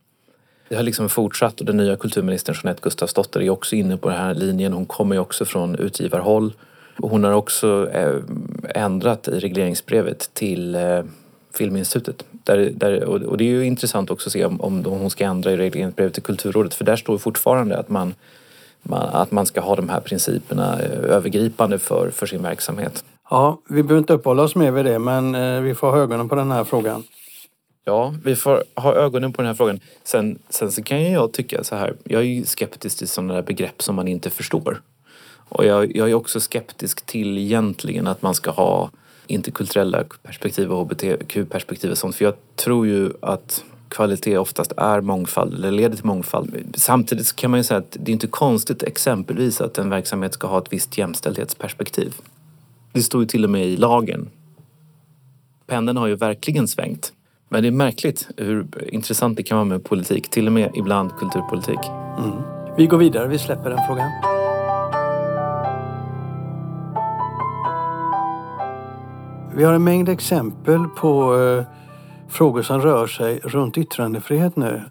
det 0.70 0.76
har 0.76 0.84
liksom 0.84 1.10
fortsatt 1.10 1.60
och 1.60 1.66
den 1.66 1.78
nya 1.78 1.96
kulturministern 1.96 2.56
Jeanette 2.64 2.82
Gustafsdotter 2.84 3.42
är 3.42 3.50
också 3.50 3.76
inne 3.76 3.98
på 3.98 4.10
den 4.10 4.18
här 4.18 4.34
linjen. 4.34 4.74
Hon 4.74 4.86
kommer 4.86 5.16
ju 5.16 5.22
också 5.22 5.46
från 5.46 5.76
utgivarhåll. 5.76 6.54
Hon 6.98 7.24
har 7.24 7.32
också 7.32 7.90
eh, 7.94 8.16
ändrat 8.76 9.28
i 9.28 9.40
regleringsbrevet 9.40 10.30
till 10.34 10.76
eh, 10.76 11.02
Filminstitutet. 11.54 12.26
Där, 12.32 12.72
där, 12.76 13.04
och 13.04 13.38
det 13.38 13.44
är 13.44 13.50
ju 13.50 13.66
intressant 13.66 14.12
också 14.12 14.30
att 14.30 14.34
se 14.34 14.46
om, 14.46 14.62
om 14.62 14.86
hon 14.86 15.10
ska 15.10 15.26
ändra 15.26 15.52
i 15.52 15.58
regleringsbrevet 15.58 16.14
till 16.14 16.24
Kulturrådet 16.24 16.74
för 16.74 16.86
där 16.86 16.96
står 16.96 17.18
fortfarande 17.18 17.78
att 17.78 17.90
man, 17.90 18.14
man, 18.84 19.10
att 19.10 19.32
man 19.32 19.46
ska 19.46 19.62
ha 19.62 19.76
de 19.76 19.90
här 19.90 20.00
principerna 20.00 20.80
eh, 20.80 21.16
övergripande 21.16 21.80
för, 21.80 22.10
för 22.10 22.26
sin 22.26 22.44
verksamhet. 22.44 23.04
Ja, 23.30 23.62
vi 23.70 23.84
behöver 23.84 24.00
inte 24.00 24.14
uppehålla 24.14 24.44
oss 24.44 24.56
mer 24.56 24.72
vid 24.72 24.86
det 24.86 25.00
men 25.00 25.64
vi 25.64 25.76
får 25.76 25.92
ha 25.92 25.98
ögonen 25.98 26.30
på 26.30 26.36
den 26.36 26.52
här 26.52 26.64
frågan. 26.64 27.04
Ja, 27.90 28.14
vi 28.24 28.36
får 28.36 28.64
ha 28.76 28.94
ögonen 28.94 29.34
på 29.34 29.42
den 29.42 29.48
här 29.48 29.54
frågan. 29.54 29.80
Sen, 30.04 30.40
sen 30.50 30.72
så 30.72 30.84
kan 30.84 31.12
jag 31.12 31.34
tycka 31.34 31.64
så 31.64 31.76
här, 31.76 31.96
jag 32.04 32.22
är 32.22 32.26
ju 32.26 32.46
skeptisk 32.46 32.98
till 32.98 33.08
sådana 33.08 33.34
där 33.34 33.42
begrepp 33.42 33.82
som 33.82 33.96
man 33.96 34.08
inte 34.08 34.30
förstår. 34.30 34.82
Och 35.32 35.66
jag, 35.66 35.96
jag 35.96 36.10
är 36.10 36.14
också 36.14 36.40
skeptisk 36.40 37.06
till 37.06 37.38
egentligen 37.38 38.08
att 38.08 38.22
man 38.22 38.36
ska 38.36 38.52
ha 38.52 38.90
interkulturella 39.28 40.04
perspektiv 40.24 40.72
och 40.72 40.86
hbtq-perspektiv 40.86 41.92
och 41.92 41.98
sånt. 41.98 42.16
För 42.16 42.26
jag 42.26 42.34
tror 42.56 42.88
ju 42.88 43.12
att 43.22 43.64
kvalitet 43.88 44.38
oftast 44.38 44.74
är 44.78 45.02
mångfald 45.02 45.54
eller 45.54 45.72
leder 45.72 45.96
till 45.96 46.06
mångfald. 46.06 46.76
Samtidigt 46.78 47.36
kan 47.36 47.52
man 47.52 47.60
ju 47.60 47.64
säga 47.64 47.78
att 47.78 47.98
det 48.00 48.12
är 48.12 48.14
inte 48.14 48.28
konstigt 48.28 48.84
exempelvis 48.84 49.62
att 49.62 49.78
en 49.78 49.90
verksamhet 49.90 50.34
ska 50.34 50.48
ha 50.48 50.58
ett 50.58 50.74
visst 50.74 50.98
jämställdhetsperspektiv. 50.98 52.14
Det 52.94 53.04
står 53.04 53.22
ju 53.22 53.28
till 53.28 53.44
och 53.44 53.50
med 53.50 53.66
i 53.66 53.78
lagen. 53.78 54.30
Pendeln 55.68 55.98
har 55.98 56.08
ju 56.08 56.16
verkligen 56.16 56.68
svängt. 56.68 57.14
Men 57.50 57.62
det 57.62 57.68
är 57.68 57.72
märkligt 57.72 58.30
hur 58.38 58.68
intressant 58.94 59.38
det 59.38 59.44
kan 59.44 59.58
vara 59.58 59.66
med 59.66 59.84
politik, 59.84 60.30
till 60.30 60.48
och 60.48 60.54
med 60.54 60.72
ibland 60.76 61.12
kulturpolitik. 61.12 61.80
Mm. 62.18 62.38
Vi 62.78 62.86
går 62.86 62.98
vidare, 62.98 63.28
vi 63.28 63.40
släpper 63.40 63.70
den 63.70 63.80
frågan. 63.88 64.12
Vi 69.56 69.64
har 69.64 69.74
en 69.74 69.84
mängd 69.84 70.10
exempel 70.10 70.86
på 70.88 71.38
eh, 71.38 71.64
frågor 72.30 72.62
som 72.62 72.82
rör 72.82 73.08
sig 73.08 73.40
runt 73.40 73.78
yttrandefrihet 73.78 74.56
nu. 74.56 74.84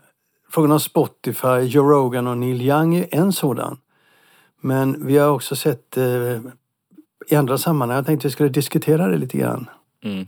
Frågan 0.50 0.72
om 0.72 0.80
Spotify, 0.80 1.58
Joe 1.62 1.90
Rogan 1.90 2.26
och 2.26 2.38
Neil 2.38 2.62
Young 2.62 2.96
är 2.96 3.06
en 3.10 3.32
sådan. 3.32 3.78
Men 4.60 5.06
vi 5.06 5.18
har 5.18 5.30
också 5.30 5.56
sett 5.56 5.96
eh, 5.96 6.04
i 7.28 7.36
andra 7.36 7.58
sammanhang, 7.58 7.96
jag 7.96 8.06
tänkte 8.06 8.26
att 8.26 8.30
vi 8.30 8.32
skulle 8.32 8.48
diskutera 8.48 9.08
det 9.08 9.16
lite 9.16 9.38
grann. 9.38 9.70
Mm. 10.04 10.26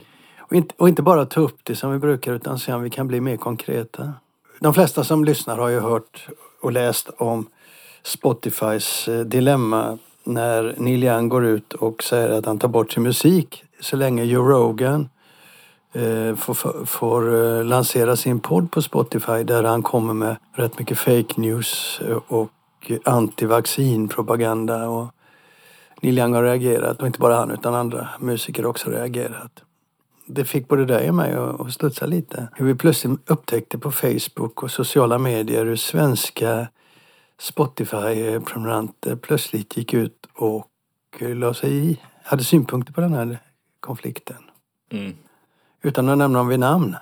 Och, 0.50 0.56
inte, 0.56 0.74
och 0.78 0.88
inte 0.88 1.02
bara 1.02 1.26
ta 1.26 1.40
upp 1.40 1.58
det 1.62 1.76
som 1.76 1.92
vi 1.92 1.98
brukar 1.98 2.32
utan 2.32 2.58
se 2.58 2.72
om 2.72 2.82
vi 2.82 2.90
kan 2.90 3.08
bli 3.08 3.20
mer 3.20 3.36
konkreta. 3.36 4.12
De 4.60 4.74
flesta 4.74 5.04
som 5.04 5.24
lyssnar 5.24 5.58
har 5.58 5.68
ju 5.68 5.80
hört 5.80 6.28
och 6.60 6.72
läst 6.72 7.10
om 7.16 7.46
Spotifys 8.02 9.08
eh, 9.08 9.20
dilemma 9.20 9.98
när 10.24 10.74
Neil 10.78 11.04
Young 11.04 11.28
går 11.28 11.44
ut 11.44 11.72
och 11.72 12.02
säger 12.02 12.30
att 12.30 12.46
han 12.46 12.58
tar 12.58 12.68
bort 12.68 12.92
sin 12.92 13.02
musik 13.02 13.64
så 13.80 13.96
länge 13.96 14.24
Joe 14.24 14.48
Rogan 14.48 15.08
eh, 15.92 16.34
får, 16.36 16.86
får 16.86 17.34
eh, 17.34 17.64
lansera 17.64 18.16
sin 18.16 18.40
podd 18.40 18.72
på 18.72 18.82
Spotify 18.82 19.42
där 19.44 19.62
han 19.62 19.82
kommer 19.82 20.14
med 20.14 20.36
rätt 20.52 20.78
mycket 20.78 20.98
fake 20.98 21.40
news 21.40 22.00
eh, 22.08 22.18
och 22.28 22.50
antivaccinpropaganda. 23.04 24.88
Och 24.88 25.08
Neil 26.00 26.18
Young 26.18 26.34
har 26.34 26.42
reagerat 26.42 27.00
och 27.00 27.06
inte 27.06 27.18
bara 27.18 27.36
han 27.36 27.50
utan 27.50 27.74
andra 27.74 28.08
musiker 28.18 28.62
har 28.62 28.70
också 28.70 28.90
reagerat. 28.90 29.62
Det 30.32 30.44
fick 30.44 30.68
både 30.68 30.84
dig 30.84 31.08
och 31.08 31.14
mig 31.14 31.34
att 31.34 31.72
studsa 31.72 32.06
lite. 32.06 32.48
Hur 32.56 32.66
vi 32.66 32.74
plötsligt 32.74 33.30
upptäckte 33.30 33.78
på 33.78 33.90
Facebook 33.90 34.62
och 34.62 34.70
sociala 34.70 35.18
medier 35.18 35.66
hur 35.66 35.76
svenska 35.76 36.68
Spotify-prenumeranter 37.40 39.16
plötsligt 39.16 39.76
gick 39.76 39.94
ut 39.94 40.26
och 40.34 40.66
la 41.20 41.54
sig 41.54 41.90
i, 41.90 42.00
hade 42.22 42.44
synpunkter 42.44 42.92
på 42.92 43.00
den 43.00 43.14
här 43.14 43.38
konflikten. 43.80 44.36
Mm. 44.92 45.12
Utan 45.82 46.08
att 46.08 46.18
nämna 46.18 46.38
dem 46.38 46.48
vid 46.48 46.60
namn. 46.60 46.96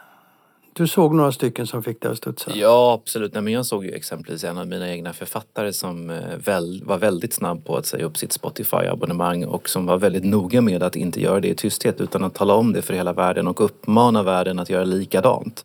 Du 0.72 0.88
såg 0.88 1.14
några 1.14 1.32
stycken 1.32 1.66
som 1.66 1.82
fick 1.82 2.00
dig 2.00 2.10
att 2.10 2.18
studsa? 2.18 2.50
Ja, 2.54 2.92
absolut. 2.92 3.34
Nej, 3.34 3.42
men 3.42 3.52
jag 3.52 3.66
såg 3.66 3.84
ju 3.84 3.90
exempelvis 3.92 4.44
en 4.44 4.58
av 4.58 4.66
mina 4.66 4.90
egna 4.90 5.12
författare 5.12 5.72
som 5.72 6.10
eh, 6.10 6.36
väl, 6.44 6.82
var 6.84 6.98
väldigt 6.98 7.34
snabb 7.34 7.64
på 7.64 7.76
att 7.76 7.86
säga 7.86 8.04
upp 8.04 8.16
sitt 8.16 8.32
Spotify-abonnemang 8.32 9.44
och 9.44 9.68
som 9.68 9.86
var 9.86 9.98
väldigt 9.98 10.24
noga 10.24 10.60
med 10.60 10.82
att 10.82 10.96
inte 10.96 11.20
göra 11.20 11.40
det 11.40 11.48
i 11.48 11.54
tysthet 11.54 12.00
utan 12.00 12.24
att 12.24 12.34
tala 12.34 12.54
om 12.54 12.72
det 12.72 12.82
för 12.82 12.94
hela 12.94 13.12
världen 13.12 13.48
och 13.48 13.64
uppmana 13.64 14.22
världen 14.22 14.58
att 14.58 14.70
göra 14.70 14.84
likadant. 14.84 15.64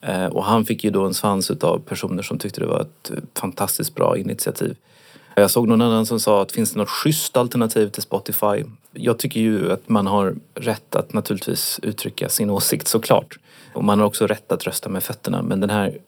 Eh, 0.00 0.26
och 0.26 0.44
han 0.44 0.64
fick 0.64 0.84
ju 0.84 0.90
då 0.90 1.04
en 1.04 1.14
svans 1.14 1.50
av 1.50 1.78
personer 1.78 2.22
som 2.22 2.38
tyckte 2.38 2.60
det 2.60 2.66
var 2.66 2.80
ett 2.80 3.10
eh, 3.10 3.16
fantastiskt 3.34 3.94
bra 3.94 4.18
initiativ. 4.18 4.76
Jag 5.34 5.50
såg 5.50 5.68
någon 5.68 5.80
annan 5.80 6.06
som 6.06 6.20
sa 6.20 6.42
att 6.42 6.52
finns 6.52 6.72
det 6.72 6.78
något 6.78 6.88
schysst 6.88 7.36
alternativ 7.36 7.88
till 7.88 8.02
Spotify? 8.02 8.64
Jag 8.92 9.18
tycker 9.18 9.40
ju 9.40 9.72
att 9.72 9.88
man 9.88 10.06
har 10.06 10.34
rätt 10.54 10.96
att 10.96 11.12
naturligtvis 11.12 11.80
uttrycka 11.82 12.28
sin 12.28 12.50
åsikt 12.50 12.88
såklart. 12.88 13.38
Och 13.72 13.84
man 13.84 13.98
har 13.98 14.06
också 14.06 14.26
rätt 14.26 14.52
att 14.52 14.66
rösta 14.66 14.88
med 14.88 15.02
fötterna. 15.02 15.42
Men 15.42 15.60
den 15.60 15.70
här 15.70 15.98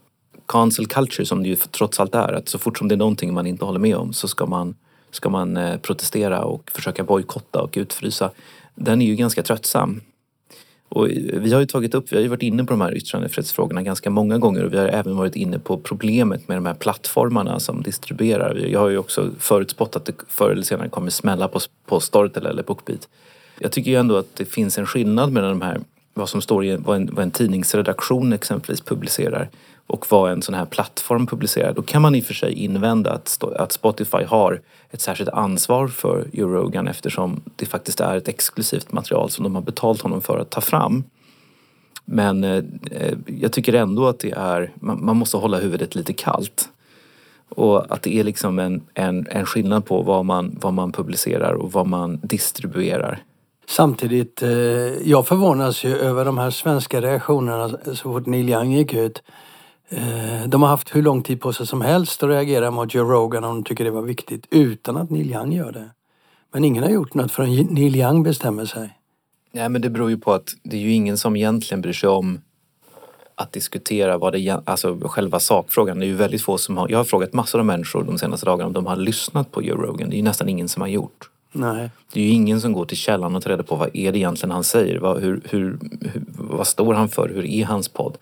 cancel 0.46 0.86
culture 0.86 1.26
som 1.26 1.42
det 1.42 1.48
ju 1.48 1.56
trots 1.56 2.00
allt 2.00 2.14
är, 2.14 2.32
att 2.32 2.48
så 2.48 2.58
fort 2.58 2.78
som 2.78 2.88
det 2.88 2.94
är 2.94 2.96
någonting 2.96 3.34
man 3.34 3.46
inte 3.46 3.64
håller 3.64 3.80
med 3.80 3.96
om 3.96 4.12
så 4.12 4.28
ska 4.28 4.46
man, 4.46 4.74
ska 5.10 5.28
man 5.28 5.56
eh, 5.56 5.76
protestera 5.76 6.44
och 6.44 6.70
försöka 6.70 7.04
bojkotta 7.04 7.62
och 7.62 7.74
utfrysa. 7.76 8.30
Den 8.74 9.02
är 9.02 9.06
ju 9.06 9.14
ganska 9.14 9.42
tröttsam. 9.42 10.00
Och 10.88 11.08
vi 11.32 11.52
har 11.52 11.60
ju 11.60 11.66
tagit 11.66 11.94
upp, 11.94 12.12
vi 12.12 12.16
har 12.16 12.22
ju 12.22 12.28
varit 12.28 12.42
inne 12.42 12.64
på 12.64 12.72
de 12.72 12.80
här 12.80 12.96
yttrandefrihetsfrågorna 12.96 13.82
ganska 13.82 14.10
många 14.10 14.38
gånger 14.38 14.64
och 14.64 14.72
vi 14.72 14.78
har 14.78 14.86
även 14.86 15.16
varit 15.16 15.36
inne 15.36 15.58
på 15.58 15.78
problemet 15.78 16.48
med 16.48 16.56
de 16.56 16.66
här 16.66 16.74
plattformarna 16.74 17.60
som 17.60 17.82
distribuerar. 17.82 18.56
Jag 18.56 18.80
har 18.80 18.88
ju 18.88 18.98
också 18.98 19.30
förutspått 19.38 19.96
att 19.96 20.04
det 20.04 20.14
förr 20.28 20.50
eller 20.50 20.62
senare 20.62 20.88
kommer 20.88 21.10
smälla 21.10 21.48
på, 21.48 21.60
på 21.86 22.00
Storytel 22.00 22.46
eller 22.46 22.62
Bookbeat. 22.62 23.08
Jag 23.58 23.72
tycker 23.72 23.90
ju 23.90 23.96
ändå 23.96 24.16
att 24.16 24.36
det 24.36 24.44
finns 24.44 24.78
en 24.78 24.86
skillnad 24.86 25.32
mellan 25.32 25.50
de 25.50 25.62
här, 25.62 25.80
vad 26.14 26.28
som 26.28 26.42
står 26.42 26.64
i 26.64 26.76
vad 26.76 26.96
en, 26.96 27.10
vad 27.12 27.22
en 27.22 27.30
tidningsredaktion 27.30 28.32
exempelvis 28.32 28.80
publicerar 28.80 29.48
och 29.86 30.06
vad 30.10 30.32
en 30.32 30.42
sån 30.42 30.54
här 30.54 30.64
plattform 30.64 31.26
publicerar. 31.26 31.72
Då 31.72 31.82
kan 31.82 32.02
man 32.02 32.14
i 32.14 32.20
och 32.20 32.24
för 32.24 32.34
sig 32.34 32.52
invända 32.52 33.12
att, 33.12 33.44
att 33.56 33.72
Spotify 33.72 34.24
har 34.24 34.60
ett 34.90 35.00
särskilt 35.00 35.30
ansvar 35.30 35.88
för 35.88 36.26
Joe 36.32 36.48
Rogan 36.48 36.88
eftersom 36.88 37.42
det 37.56 37.66
faktiskt 37.66 38.00
är 38.00 38.16
ett 38.16 38.28
exklusivt 38.28 38.92
material 38.92 39.30
som 39.30 39.42
de 39.42 39.54
har 39.54 39.62
betalt 39.62 40.02
honom 40.02 40.20
för 40.20 40.38
att 40.38 40.50
ta 40.50 40.60
fram. 40.60 41.04
Men 42.04 42.44
eh, 42.44 42.64
eh, 42.90 43.18
jag 43.26 43.52
tycker 43.52 43.72
ändå 43.72 44.08
att 44.08 44.18
det 44.18 44.30
är, 44.30 44.72
man, 44.74 45.04
man, 45.04 45.16
måste 45.16 45.36
hålla 45.36 45.58
huvudet 45.58 45.94
lite 45.94 46.12
kallt. 46.12 46.68
Och 47.48 47.92
att 47.92 48.02
det 48.02 48.14
är 48.14 48.24
liksom 48.24 48.58
en, 48.58 48.82
en, 48.94 49.26
en 49.30 49.46
skillnad 49.46 49.84
på 49.84 50.02
vad 50.02 50.24
man, 50.24 50.58
vad 50.60 50.72
man 50.72 50.92
publicerar 50.92 51.52
och 51.52 51.72
vad 51.72 51.86
man 51.86 52.20
distribuerar. 52.22 53.22
Samtidigt, 53.66 54.42
eh, 54.42 54.50
jag 55.10 55.26
förvånas 55.26 55.84
ju 55.84 55.96
över 55.96 56.24
de 56.24 56.38
här 56.38 56.50
svenska 56.50 57.00
reaktionerna 57.00 57.68
så 57.86 57.94
fort 57.94 58.26
Neil 58.26 58.50
Young 58.50 58.72
gick 58.72 58.94
ut. 58.94 59.22
Eh, 59.88 60.48
de 60.48 60.62
har 60.62 60.68
haft 60.68 60.96
hur 60.96 61.02
lång 61.02 61.22
tid 61.22 61.40
på 61.40 61.52
sig 61.52 61.66
som 61.66 61.80
helst 61.80 62.22
att 62.22 62.28
reagera 62.28 62.70
mot 62.70 62.94
Joe 62.94 63.04
Rogan 63.04 63.44
om 63.44 63.54
de 63.54 63.64
tycker 63.64 63.84
det 63.84 63.90
var 63.90 64.02
viktigt 64.02 64.46
utan 64.50 64.96
att 64.96 65.10
Neil 65.10 65.32
Young 65.32 65.52
gör 65.52 65.72
det. 65.72 65.90
Men 66.52 66.64
ingen 66.64 66.82
har 66.82 66.90
gjort 66.90 67.14
något 67.14 67.32
förrän 67.32 67.50
Neil 67.50 67.96
Young 67.96 68.22
bestämmer 68.22 68.64
sig. 68.64 68.98
Nej 69.52 69.68
men 69.68 69.82
det 69.82 69.90
beror 69.90 70.10
ju 70.10 70.18
på 70.18 70.32
att 70.32 70.54
det 70.62 70.76
är 70.76 70.80
ju 70.80 70.92
ingen 70.92 71.18
som 71.18 71.36
egentligen 71.36 71.82
bryr 71.82 71.92
sig 71.92 72.08
om 72.08 72.40
att 73.34 73.52
diskutera 73.52 74.18
vad 74.18 74.32
det, 74.32 74.60
alltså 74.64 74.98
själva 75.02 75.40
sakfrågan. 75.40 75.98
Det 75.98 76.06
är 76.06 76.08
ju 76.08 76.14
väldigt 76.14 76.42
få 76.42 76.58
som 76.58 76.76
har, 76.76 76.88
jag 76.88 76.98
har 76.98 77.04
frågat 77.04 77.32
massor 77.32 77.58
av 77.58 77.64
människor 77.66 78.02
de 78.02 78.18
senaste 78.18 78.46
dagarna 78.46 78.66
om 78.66 78.72
de 78.72 78.86
har 78.86 78.96
lyssnat 78.96 79.52
på 79.52 79.62
Joe 79.62 79.76
Rogan. 79.76 80.10
Det 80.10 80.14
är 80.14 80.18
ju 80.18 80.22
nästan 80.22 80.48
ingen 80.48 80.68
som 80.68 80.82
har 80.82 80.88
gjort. 80.88 81.30
Nej. 81.56 81.90
Det 82.12 82.20
är 82.20 82.24
ju 82.24 82.30
ingen 82.30 82.60
som 82.60 82.72
går 82.72 82.84
till 82.84 82.96
källan 82.96 83.36
och 83.36 83.42
tar 83.42 83.50
reda 83.50 83.62
på 83.62 83.76
vad 83.76 83.90
är 83.96 84.12
det 84.12 84.18
egentligen 84.18 84.50
han 84.50 84.64
säger? 84.64 84.98
Vad, 84.98 85.22
hur, 85.22 85.40
hur, 85.50 85.78
hur, 86.00 86.24
vad 86.36 86.66
står 86.66 86.94
han 86.94 87.08
för? 87.08 87.28
Hur 87.28 87.44
är 87.44 87.64
hans 87.64 87.88
podd? 87.88 88.18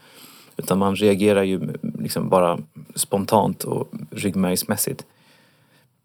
Utan 0.57 0.79
man 0.79 0.97
reagerar 0.97 1.43
ju 1.43 1.61
liksom 1.99 2.29
bara 2.29 2.59
spontant 2.95 3.65
och 3.65 3.89
ryggmärgsmässigt. 4.11 5.05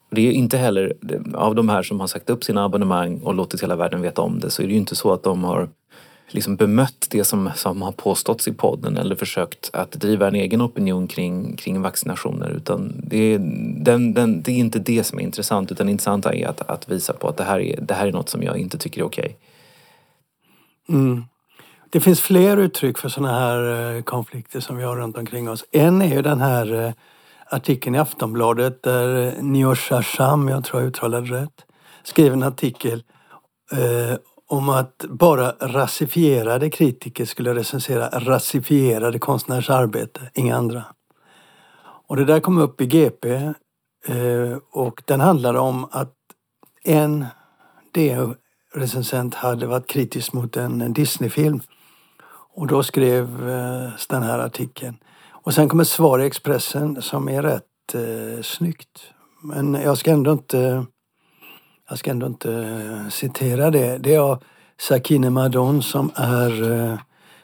Det 0.09 0.27
är 0.27 0.31
inte 0.31 0.57
heller, 0.57 0.93
av 1.33 1.55
de 1.55 1.69
här 1.69 1.83
som 1.83 1.99
har 1.99 2.07
sagt 2.07 2.29
upp 2.29 2.43
sina 2.43 2.65
abonnemang 2.65 3.19
och 3.19 3.33
låtit 3.33 3.63
hela 3.63 3.75
världen 3.75 4.01
veta 4.01 4.21
om 4.21 4.39
det 4.39 4.49
så 4.49 4.61
är 4.61 4.67
det 4.67 4.73
ju 4.73 4.79
inte 4.79 4.95
så 4.95 5.13
att 5.13 5.23
de 5.23 5.43
har 5.43 5.69
liksom 6.29 6.55
bemött 6.55 7.07
det 7.09 7.23
som, 7.23 7.51
som 7.55 7.81
har 7.81 7.91
påståtts 7.91 8.47
i 8.47 8.53
podden 8.53 8.97
eller 8.97 9.15
försökt 9.15 9.69
att 9.73 9.91
driva 9.91 10.27
en 10.27 10.35
egen 10.35 10.61
opinion 10.61 11.07
kring, 11.07 11.55
kring 11.55 11.81
vaccinationer. 11.81 12.49
Utan 12.49 12.93
det 13.03 13.33
är, 13.33 13.39
den, 13.83 14.13
den, 14.13 14.41
det 14.41 14.51
är 14.51 14.55
inte 14.55 14.79
det 14.79 15.03
som 15.03 15.19
är 15.19 15.23
intressant 15.23 15.71
utan 15.71 15.87
det 15.87 15.91
intressanta 15.91 16.33
är 16.33 16.47
att, 16.47 16.61
att 16.69 16.89
visa 16.89 17.13
på 17.13 17.27
att 17.27 17.37
det 17.37 17.43
här, 17.43 17.59
är, 17.59 17.81
det 17.81 17.93
här 17.93 18.07
är 18.07 18.11
något 18.11 18.29
som 18.29 18.43
jag 18.43 18.57
inte 18.57 18.77
tycker 18.77 19.01
är 19.01 19.05
okej. 19.05 19.37
Okay. 20.85 20.99
Mm. 20.99 21.23
Det 21.89 21.99
finns 21.99 22.21
fler 22.21 22.57
uttryck 22.57 22.97
för 22.97 23.09
sådana 23.09 23.39
här 23.39 23.95
eh, 23.95 24.01
konflikter 24.01 24.59
som 24.59 24.77
vi 24.77 24.83
har 24.83 24.95
runt 24.95 25.17
omkring 25.17 25.49
oss. 25.49 25.65
En 25.71 26.01
är 26.01 26.15
ju 26.15 26.21
den 26.21 26.41
här 26.41 26.85
eh, 26.85 26.93
artikeln 27.49 27.95
i 27.95 27.99
Aftonbladet 27.99 28.83
där 28.83 29.25
eh, 29.25 29.43
Nyosha 29.43 30.03
Sham, 30.03 30.47
jag 30.47 30.65
tror 30.65 30.81
jag 30.81 30.87
uttalade 30.87 31.41
rätt, 31.41 31.65
skrev 32.03 32.33
en 32.33 32.43
artikel 32.43 33.03
eh, 33.71 34.17
om 34.47 34.69
att 34.69 35.05
bara 35.09 35.51
rasifierade 35.51 36.69
kritiker 36.69 37.25
skulle 37.25 37.55
recensera 37.55 38.09
rasifierade 38.19 39.19
konstnärers 39.19 39.69
arbete, 39.69 40.31
inga 40.33 40.57
andra. 40.57 40.83
Och 42.07 42.15
det 42.15 42.25
där 42.25 42.39
kom 42.39 42.57
upp 42.57 42.81
i 42.81 42.85
GP 42.85 43.33
eh, 44.07 44.57
och 44.71 45.03
den 45.05 45.19
handlade 45.19 45.59
om 45.59 45.87
att 45.91 46.13
en 46.83 47.25
recensent 48.73 49.35
hade 49.35 49.67
varit 49.67 49.87
kritisk 49.87 50.33
mot 50.33 50.57
en 50.57 50.93
Disneyfilm 50.93 51.61
och 52.55 52.67
då 52.67 52.83
skrevs 52.83 53.29
eh, 53.29 53.91
den 54.09 54.23
här 54.23 54.39
artikeln. 54.39 54.97
Och 55.31 55.53
sen 55.53 55.69
kom 55.69 55.79
ett 55.79 55.87
svar 55.87 56.19
i 56.19 56.25
Expressen 56.25 57.01
som 57.01 57.29
är 57.29 57.41
rätt 57.41 57.63
eh, 57.93 58.41
snyggt. 58.43 59.01
Men 59.43 59.73
jag 59.73 59.97
ska 59.97 60.11
ändå 60.11 60.31
inte, 60.31 60.85
jag 61.89 61.99
ska 61.99 62.11
ändå 62.11 62.27
inte 62.27 62.53
eh, 62.53 63.09
citera 63.09 63.71
det. 63.71 63.97
Det 63.97 64.15
är 64.15 64.19
av 64.19 64.43
Sakine 64.79 65.29
Madon 65.29 65.83
som 65.83 66.11
är 66.15 66.71
eh, 66.71 66.99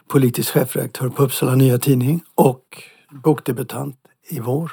politisk 0.08 0.50
chefredaktör 0.54 1.10
på 1.10 1.24
Uppsala 1.24 1.56
Nya 1.56 1.78
Tidning 1.78 2.22
och 2.36 2.84
bokdebutant 3.10 3.96
i 4.30 4.40
vår. 4.40 4.72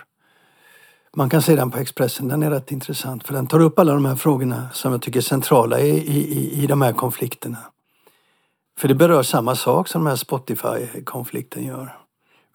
Man 1.16 1.30
kan 1.30 1.42
se 1.42 1.56
den 1.56 1.70
på 1.70 1.78
Expressen, 1.78 2.28
den 2.28 2.42
är 2.42 2.50
rätt 2.50 2.72
intressant 2.72 3.26
för 3.26 3.34
den 3.34 3.46
tar 3.46 3.60
upp 3.60 3.78
alla 3.78 3.94
de 3.94 4.04
här 4.04 4.16
frågorna 4.16 4.68
som 4.72 4.92
jag 4.92 5.02
tycker 5.02 5.20
är 5.20 5.22
centrala 5.22 5.80
i, 5.80 5.90
i, 5.90 6.62
i 6.62 6.66
de 6.66 6.82
här 6.82 6.92
konflikterna. 6.92 7.58
För 8.78 8.88
det 8.88 8.94
berör 8.94 9.22
samma 9.22 9.56
sak 9.56 9.88
som 9.88 10.00
den 10.00 10.08
här 10.08 10.16
Spotify-konflikten 10.16 11.64
gör. 11.64 11.96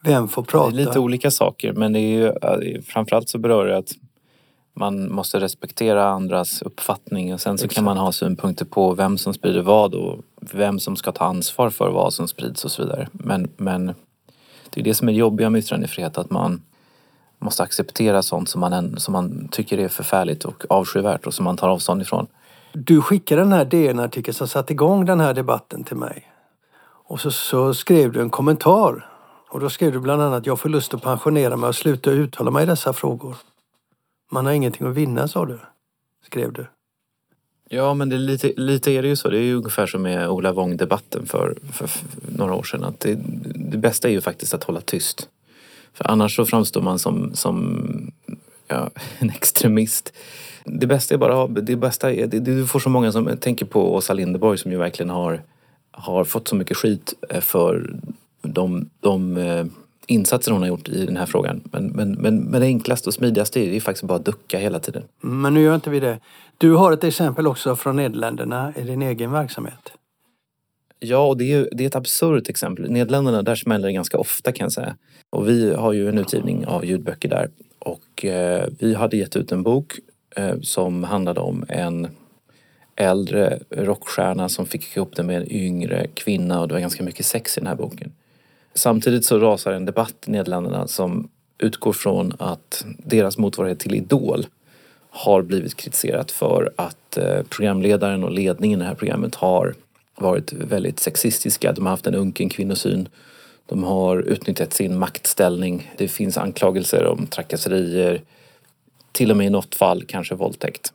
Vem 0.04 0.28
får 0.28 0.42
prata? 0.42 0.70
Det 0.70 0.82
är 0.82 0.86
lite 0.86 0.98
olika 0.98 1.30
saker 1.30 1.72
men 1.72 1.92
det 1.92 1.98
är 2.00 2.62
ju, 2.62 2.82
framförallt 2.82 3.28
så 3.28 3.38
berör 3.38 3.66
det 3.66 3.76
att 3.76 3.88
man 4.78 5.12
måste 5.12 5.40
respektera 5.40 6.08
andras 6.08 6.62
uppfattning 6.62 7.34
och 7.34 7.40
sen 7.40 7.58
så 7.58 7.64
Exakt. 7.64 7.74
kan 7.74 7.84
man 7.84 7.96
ha 7.96 8.12
synpunkter 8.12 8.64
på 8.64 8.94
vem 8.94 9.18
som 9.18 9.34
sprider 9.34 9.62
vad 9.62 9.94
och 9.94 10.18
vem 10.40 10.78
som 10.78 10.96
ska 10.96 11.12
ta 11.12 11.24
ansvar 11.24 11.70
för 11.70 11.90
vad 11.90 12.12
som 12.14 12.28
sprids 12.28 12.64
och 12.64 12.70
så 12.70 12.82
vidare. 12.82 13.08
Men, 13.12 13.50
men 13.56 13.86
det 14.70 14.80
är 14.80 14.84
det 14.84 14.94
som 14.94 15.08
är 15.08 15.12
jobbiga 15.12 15.50
med 15.50 15.58
yttrandefrihet 15.58 16.18
att 16.18 16.30
man 16.30 16.62
måste 17.38 17.62
acceptera 17.62 18.22
sånt 18.22 18.48
som 18.48 18.60
man, 18.60 19.00
som 19.00 19.12
man 19.12 19.48
tycker 19.48 19.78
är 19.78 19.88
förfärligt 19.88 20.44
och 20.44 20.64
avskyvärt 20.68 21.26
och 21.26 21.34
som 21.34 21.44
man 21.44 21.56
tar 21.56 21.68
avstånd 21.68 22.02
ifrån. 22.02 22.26
Du 22.72 23.02
skickade 23.02 23.42
den 23.42 23.52
här 23.52 23.64
DN-artikeln 23.64 24.34
som 24.34 24.48
satte 24.48 24.72
igång 24.72 25.04
den 25.04 25.20
här 25.20 25.34
debatten 25.34 25.84
till 25.84 25.96
mig. 25.96 26.32
Och 27.08 27.20
så, 27.20 27.30
så 27.30 27.74
skrev 27.74 28.12
du 28.12 28.20
en 28.20 28.30
kommentar. 28.30 29.10
Och 29.50 29.60
då 29.60 29.70
skrev 29.70 29.92
du 29.92 29.98
bland 30.00 30.22
annat 30.22 30.46
jag 30.46 30.60
får 30.60 30.68
lust 30.68 30.94
att 30.94 31.02
pensionera 31.02 31.56
mig 31.56 31.68
och 31.68 31.74
sluta 31.74 32.10
uttala 32.10 32.50
mig 32.50 32.62
i 32.62 32.66
dessa 32.66 32.92
frågor. 32.92 33.36
Man 34.30 34.46
har 34.46 34.52
ingenting 34.52 34.86
att 34.86 34.94
vinna, 34.94 35.28
sa 35.28 35.46
du. 35.46 35.58
Skrev 36.26 36.52
du. 36.52 36.66
Ja, 37.68 37.94
men 37.94 38.08
det 38.08 38.16
är 38.16 38.20
lite, 38.20 38.52
lite 38.56 38.92
är 38.92 39.02
det 39.02 39.08
ju 39.08 39.16
så. 39.16 39.28
Det 39.28 39.38
är 39.38 39.42
ju 39.42 39.54
ungefär 39.54 39.86
som 39.86 40.02
med 40.02 40.28
Ola 40.28 40.52
Wong-debatten 40.52 41.26
för, 41.26 41.58
för, 41.72 41.86
för, 41.86 42.08
några 42.28 42.54
år 42.54 42.62
sedan. 42.62 42.84
Att 42.84 43.00
det, 43.00 43.18
det 43.54 43.78
bästa 43.78 44.08
är 44.08 44.12
ju 44.12 44.20
faktiskt 44.20 44.54
att 44.54 44.64
hålla 44.64 44.80
tyst. 44.80 45.28
För 45.92 46.10
annars 46.10 46.36
så 46.36 46.44
framstår 46.44 46.82
man 46.82 46.98
som, 46.98 47.34
som 47.34 48.12
ja, 48.68 48.90
en 49.18 49.30
extremist 49.30 50.12
det 50.66 50.86
bästa 50.86 51.14
är 51.14 51.18
bara, 51.18 51.46
det 51.46 51.76
bästa 51.76 52.12
är, 52.12 52.26
det, 52.26 52.38
du 52.40 52.66
får 52.66 52.80
så 52.80 52.88
många 52.88 53.12
som 53.12 53.36
tänker 53.36 53.66
på 53.66 53.94
Åsa 53.94 54.14
Linderborg 54.14 54.58
som 54.58 54.72
ju 54.72 54.78
verkligen 54.78 55.10
har, 55.10 55.42
har 55.90 56.24
fått 56.24 56.48
så 56.48 56.56
mycket 56.56 56.76
skit 56.76 57.14
för 57.40 57.96
de, 58.42 58.90
de 59.00 59.36
eh, 59.36 59.66
insatser 60.06 60.52
hon 60.52 60.60
har 60.60 60.68
gjort 60.68 60.88
i 60.88 61.06
den 61.06 61.16
här 61.16 61.26
frågan. 61.26 61.62
Men, 61.72 61.86
men, 61.86 62.12
men, 62.12 62.38
men 62.38 62.60
det 62.60 62.66
enklaste 62.66 63.08
och 63.08 63.14
smidigaste 63.14 63.60
är 63.60 63.74
ju 63.74 63.80
faktiskt 63.80 64.04
bara 64.04 64.18
att 64.18 64.24
ducka 64.24 64.58
hela 64.58 64.78
tiden. 64.78 65.02
Men 65.20 65.54
nu 65.54 65.62
gör 65.62 65.74
inte 65.74 65.90
vi 65.90 66.00
det. 66.00 66.20
Du 66.58 66.72
har 66.72 66.92
ett 66.92 67.04
exempel 67.04 67.46
också 67.46 67.76
från 67.76 67.96
Nederländerna 67.96 68.72
i 68.76 68.82
din 68.82 69.02
egen 69.02 69.32
verksamhet. 69.32 69.92
Ja, 70.98 71.26
och 71.26 71.36
det 71.36 71.52
är, 71.52 71.68
det 71.72 71.84
är 71.84 71.86
ett 71.86 71.96
absurt 71.96 72.48
exempel. 72.48 72.90
Nederländerna, 72.90 73.42
där 73.42 73.54
smäller 73.54 73.86
det 73.86 73.92
ganska 73.92 74.18
ofta 74.18 74.52
kan 74.52 74.64
jag 74.64 74.72
säga. 74.72 74.96
Och 75.30 75.48
vi 75.48 75.74
har 75.74 75.92
ju 75.92 76.08
en 76.08 76.18
utgivning 76.18 76.66
av 76.66 76.84
ljudböcker 76.84 77.28
där. 77.28 77.50
Och 77.78 78.24
eh, 78.24 78.68
vi 78.78 78.94
hade 78.94 79.16
gett 79.16 79.36
ut 79.36 79.52
en 79.52 79.62
bok 79.62 79.98
Eh, 80.36 80.60
som 80.60 81.04
handlade 81.04 81.40
om 81.40 81.64
en 81.68 82.08
äldre 82.96 83.58
rockstjärna 83.70 84.48
som 84.48 84.66
fick 84.66 84.96
ihop 84.96 85.16
det 85.16 85.22
med 85.22 85.36
en 85.36 85.52
yngre 85.52 86.06
kvinna 86.14 86.60
och 86.60 86.68
det 86.68 86.74
var 86.74 86.80
ganska 86.80 87.02
mycket 87.02 87.26
sex 87.26 87.56
i 87.56 87.60
den 87.60 87.66
här 87.66 87.74
boken. 87.74 88.12
Samtidigt 88.76 89.24
så 89.24 89.38
rasar 89.38 89.72
en 89.72 89.86
debatt 89.86 90.14
i 90.26 90.30
Nederländerna 90.30 90.86
som 90.86 91.28
utgår 91.58 91.92
från 91.92 92.32
att 92.38 92.84
deras 92.98 93.38
motsvarighet 93.38 93.78
till 93.78 93.94
Idol 93.94 94.46
har 95.10 95.42
blivit 95.42 95.76
kritiserat 95.76 96.30
för 96.30 96.72
att 96.76 97.16
eh, 97.16 97.42
programledaren 97.42 98.24
och 98.24 98.30
ledningen 98.30 98.80
i 98.80 98.82
det 98.82 98.88
här 98.88 98.94
programmet 98.94 99.34
har 99.34 99.74
varit 100.16 100.52
väldigt 100.52 101.00
sexistiska. 101.00 101.72
De 101.72 101.86
har 101.86 101.90
haft 101.90 102.06
en 102.06 102.14
unken 102.14 102.48
kvinnosyn. 102.48 103.08
De 103.66 103.84
har 103.84 104.18
utnyttjat 104.18 104.72
sin 104.72 104.98
maktställning. 104.98 105.92
Det 105.96 106.08
finns 106.08 106.38
anklagelser 106.38 107.06
om 107.06 107.26
trakasserier, 107.26 108.22
till 109.12 109.30
och 109.30 109.36
med 109.36 109.46
i 109.46 109.50
något 109.50 109.74
fall 109.74 110.04
kanske 110.04 110.34
våldtäkt. 110.34 110.92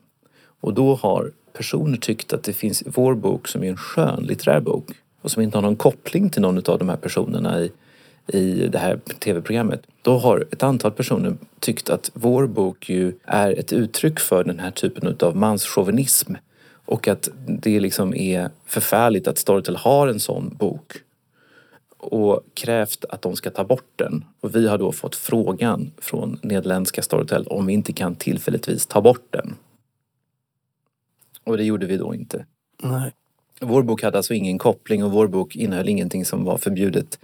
Och 0.61 0.73
då 0.73 0.95
har 0.95 1.31
personer 1.53 1.97
tyckt 1.97 2.33
att 2.33 2.43
det 2.43 2.53
finns 2.53 2.83
vår 2.85 3.15
bok 3.15 3.47
som 3.47 3.63
är 3.63 3.69
en 3.69 3.77
skönlitterär 3.77 4.59
bok 4.59 4.91
och 5.21 5.31
som 5.31 5.43
inte 5.43 5.57
har 5.57 5.61
någon 5.61 5.75
koppling 5.75 6.29
till 6.29 6.41
någon 6.41 6.57
av 6.57 6.79
de 6.79 6.89
här 6.89 6.97
personerna 6.97 7.61
i, 7.61 7.71
i 8.27 8.67
det 8.67 8.77
här 8.77 8.99
tv-programmet. 9.19 9.81
Då 10.01 10.17
har 10.17 10.47
ett 10.51 10.63
antal 10.63 10.91
personer 10.91 11.37
tyckt 11.59 11.89
att 11.89 12.11
vår 12.13 12.47
bok 12.47 12.89
ju 12.89 13.13
är 13.25 13.59
ett 13.59 13.73
uttryck 13.73 14.19
för 14.19 14.43
den 14.43 14.59
här 14.59 14.71
typen 14.71 15.17
av 15.19 15.35
manschauvinism 15.35 16.33
Och 16.85 17.07
att 17.07 17.29
det 17.47 17.79
liksom 17.79 18.15
är 18.15 18.49
förfärligt 18.65 19.27
att 19.27 19.37
Storytel 19.37 19.75
har 19.75 20.07
en 20.07 20.19
sån 20.19 20.55
bok 20.59 20.93
och 21.97 22.43
krävt 22.53 23.05
att 23.09 23.21
de 23.21 23.35
ska 23.35 23.49
ta 23.49 23.63
bort 23.63 23.91
den. 23.95 24.25
Och 24.39 24.55
vi 24.55 24.67
har 24.67 24.77
då 24.77 24.91
fått 24.91 25.15
frågan 25.15 25.91
från 25.97 26.39
nederländska 26.41 27.01
Storytel 27.01 27.47
om 27.47 27.65
vi 27.65 27.73
inte 27.73 27.93
kan 27.93 28.15
tillfälligtvis 28.15 28.85
ta 28.85 29.01
bort 29.01 29.27
den. 29.29 29.55
Och 31.43 31.57
det 31.57 31.63
gjorde 31.63 31.85
vi 31.85 31.97
då 31.97 32.15
inte. 32.15 32.45
Nej. 32.83 33.11
Vår 33.61 33.83
bok 33.83 34.03
hade 34.03 34.17
alltså 34.17 34.33
ingen 34.33 34.57
koppling 34.57 35.03
och 35.03 35.11
vår 35.11 35.27
bok 35.27 35.55
innehöll 35.55 35.89
ingenting 35.89 36.25
som 36.25 36.43
var 36.45 36.57
förbjudet. 36.57 37.19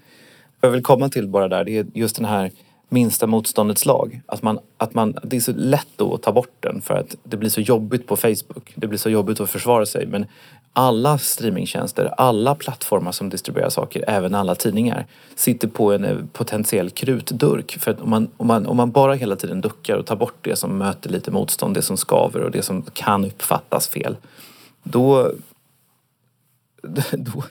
Jag 0.62 0.70
vill 0.70 0.84
komma 0.84 1.10
till 1.10 1.28
bara 1.28 1.48
där, 1.48 1.64
det 1.64 1.78
är 1.78 1.86
just 1.94 2.16
den 2.16 2.26
här 2.26 2.52
minsta 2.90 3.28
motståndets 3.28 3.86
lag. 3.86 4.22
Att 4.26 4.44
man, 4.44 4.60
att 4.78 4.94
man, 4.94 5.18
det 5.24 5.36
är 5.36 5.42
så 5.42 5.52
lätt 5.52 5.88
då 5.96 6.14
att 6.14 6.22
ta 6.22 6.32
bort 6.32 6.56
den 6.60 6.82
för 6.82 6.94
att 6.94 7.16
det 7.24 7.38
blir 7.38 7.50
så 7.50 7.62
jobbigt 7.62 8.08
på 8.08 8.16
Facebook. 8.16 8.74
Det 8.76 8.88
blir 8.88 9.00
så 9.00 9.10
jobbigt 9.10 9.40
att 9.40 9.50
försvara 9.50 9.86
sig. 9.86 10.08
Men 10.08 10.26
alla 10.74 11.18
streamingtjänster, 11.18 12.14
alla 12.18 12.56
plattformar 12.56 13.12
som 13.12 13.30
distribuerar 13.30 13.70
saker, 13.70 14.04
även 14.08 14.36
alla 14.36 14.56
tidningar, 14.56 15.06
sitter 15.36 15.68
på 15.68 15.94
en 15.94 16.06
eh, 16.06 16.18
potentiell 16.34 16.90
krutdurk. 16.90 17.78
För 17.80 17.92
att 17.92 18.02
om 18.02 18.10
man, 18.10 18.28
om, 18.38 18.48
man, 18.48 18.66
om 18.66 18.78
man 18.78 18.92
bara 18.92 19.14
hela 19.14 19.36
tiden 19.36 19.62
duckar 19.62 19.98
och 19.98 20.06
tar 20.06 20.16
bort 20.16 20.38
det 20.42 20.56
som 20.56 20.78
möter 20.78 21.10
lite 21.10 21.32
motstånd, 21.32 21.76
det 21.76 21.82
som 21.82 21.98
skaver 21.98 22.42
och 22.42 22.52
det 22.52 22.62
som 22.62 22.82
kan 22.82 23.26
uppfattas 23.26 23.88
fel, 23.88 24.16
då, 24.84 25.32
då, 27.12 27.44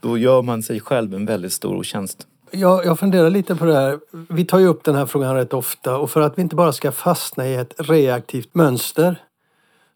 då 0.00 0.18
gör 0.18 0.42
man 0.42 0.62
sig 0.62 0.80
själv 0.80 1.14
en 1.14 1.26
väldigt 1.26 1.52
stor 1.52 1.76
otjänst. 1.76 2.26
Jag, 2.50 2.84
jag 2.84 2.98
funderar 2.98 3.30
lite 3.30 3.56
på 3.56 3.64
det 3.64 3.74
här. 3.74 3.98
Vi 4.28 4.44
tar 4.44 4.58
ju 4.58 4.66
upp 4.66 4.84
den 4.84 4.94
här 4.94 5.06
frågan 5.06 5.34
rätt 5.34 5.54
ofta 5.54 5.96
och 5.96 6.10
för 6.10 6.20
att 6.20 6.38
vi 6.38 6.42
inte 6.42 6.56
bara 6.56 6.72
ska 6.72 6.92
fastna 6.92 7.46
i 7.46 7.54
ett 7.54 7.74
reaktivt 7.78 8.54
mönster 8.54 9.22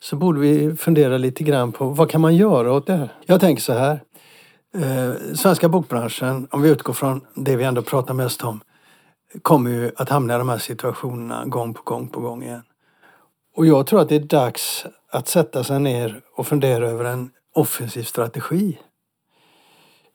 så 0.02 0.16
borde 0.16 0.40
vi 0.40 0.76
fundera 0.76 1.18
lite 1.18 1.44
grann 1.44 1.72
på 1.72 1.84
vad 1.88 2.10
kan 2.10 2.20
man 2.20 2.36
göra 2.36 2.72
åt 2.72 2.86
det 2.86 2.96
här? 2.96 3.12
Jag 3.26 3.40
tänker 3.40 3.62
så 3.62 3.72
här. 3.72 4.00
Eh, 4.74 5.34
svenska 5.34 5.68
bokbranschen, 5.68 6.48
om 6.50 6.62
vi 6.62 6.68
utgår 6.68 6.92
från 6.92 7.20
det 7.34 7.56
vi 7.56 7.64
ändå 7.64 7.82
pratar 7.82 8.14
mest 8.14 8.44
om, 8.44 8.60
kommer 9.42 9.70
ju 9.70 9.90
att 9.96 10.08
hamna 10.08 10.34
i 10.34 10.38
de 10.38 10.48
här 10.48 10.58
situationerna 10.58 11.44
gång 11.44 11.74
på 11.74 11.82
gång 11.84 12.08
på 12.08 12.20
gång 12.20 12.42
igen. 12.42 12.62
Och 13.56 13.66
jag 13.66 13.86
tror 13.86 14.00
att 14.00 14.08
det 14.08 14.16
är 14.16 14.20
dags 14.20 14.86
att 15.12 15.28
sätta 15.28 15.64
sig 15.64 15.80
ner 15.80 16.20
och 16.36 16.46
fundera 16.46 16.88
över 16.88 17.04
en 17.04 17.30
offensiv 17.52 18.02
strategi. 18.02 18.78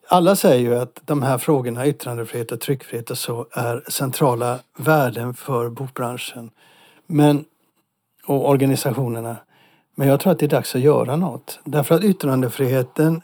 Alla 0.08 0.36
säger 0.36 0.60
ju 0.60 0.78
att 0.78 1.00
de 1.04 1.22
här 1.22 1.38
frågorna, 1.38 1.86
yttrandefrihet 1.86 2.52
och 2.52 2.60
tryckfrihet 2.60 3.10
och 3.10 3.18
så, 3.18 3.46
är 3.52 3.84
centrala 3.88 4.58
värden 4.78 5.34
för 5.34 5.68
bokbranschen 5.68 6.50
men, 7.06 7.44
och 8.26 8.48
organisationerna. 8.48 9.36
Men 9.94 10.08
jag 10.08 10.20
tror 10.20 10.32
att 10.32 10.38
det 10.38 10.46
är 10.46 10.50
dags 10.50 10.74
att 10.74 10.80
göra 10.80 11.16
något. 11.16 11.60
Därför 11.64 11.94
att 11.94 12.04
yttrandefriheten 12.04 13.22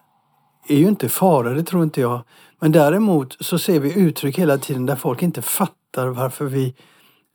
är 0.69 0.77
ju 0.77 0.89
inte 0.89 1.07
i 1.07 1.09
fara, 1.09 1.51
det 1.51 1.63
tror 1.63 1.83
inte 1.83 2.01
jag. 2.01 2.21
Men 2.61 2.73
däremot 2.73 3.37
så 3.41 3.59
ser 3.59 3.81
vi 3.81 3.99
uttryck 3.99 4.39
hela 4.39 4.59
tiden 4.59 4.87
där 4.87 4.97
folk 4.97 5.23
inte 5.23 5.43
fattar 5.43 6.07
varför 6.07 6.45
vi 6.45 6.75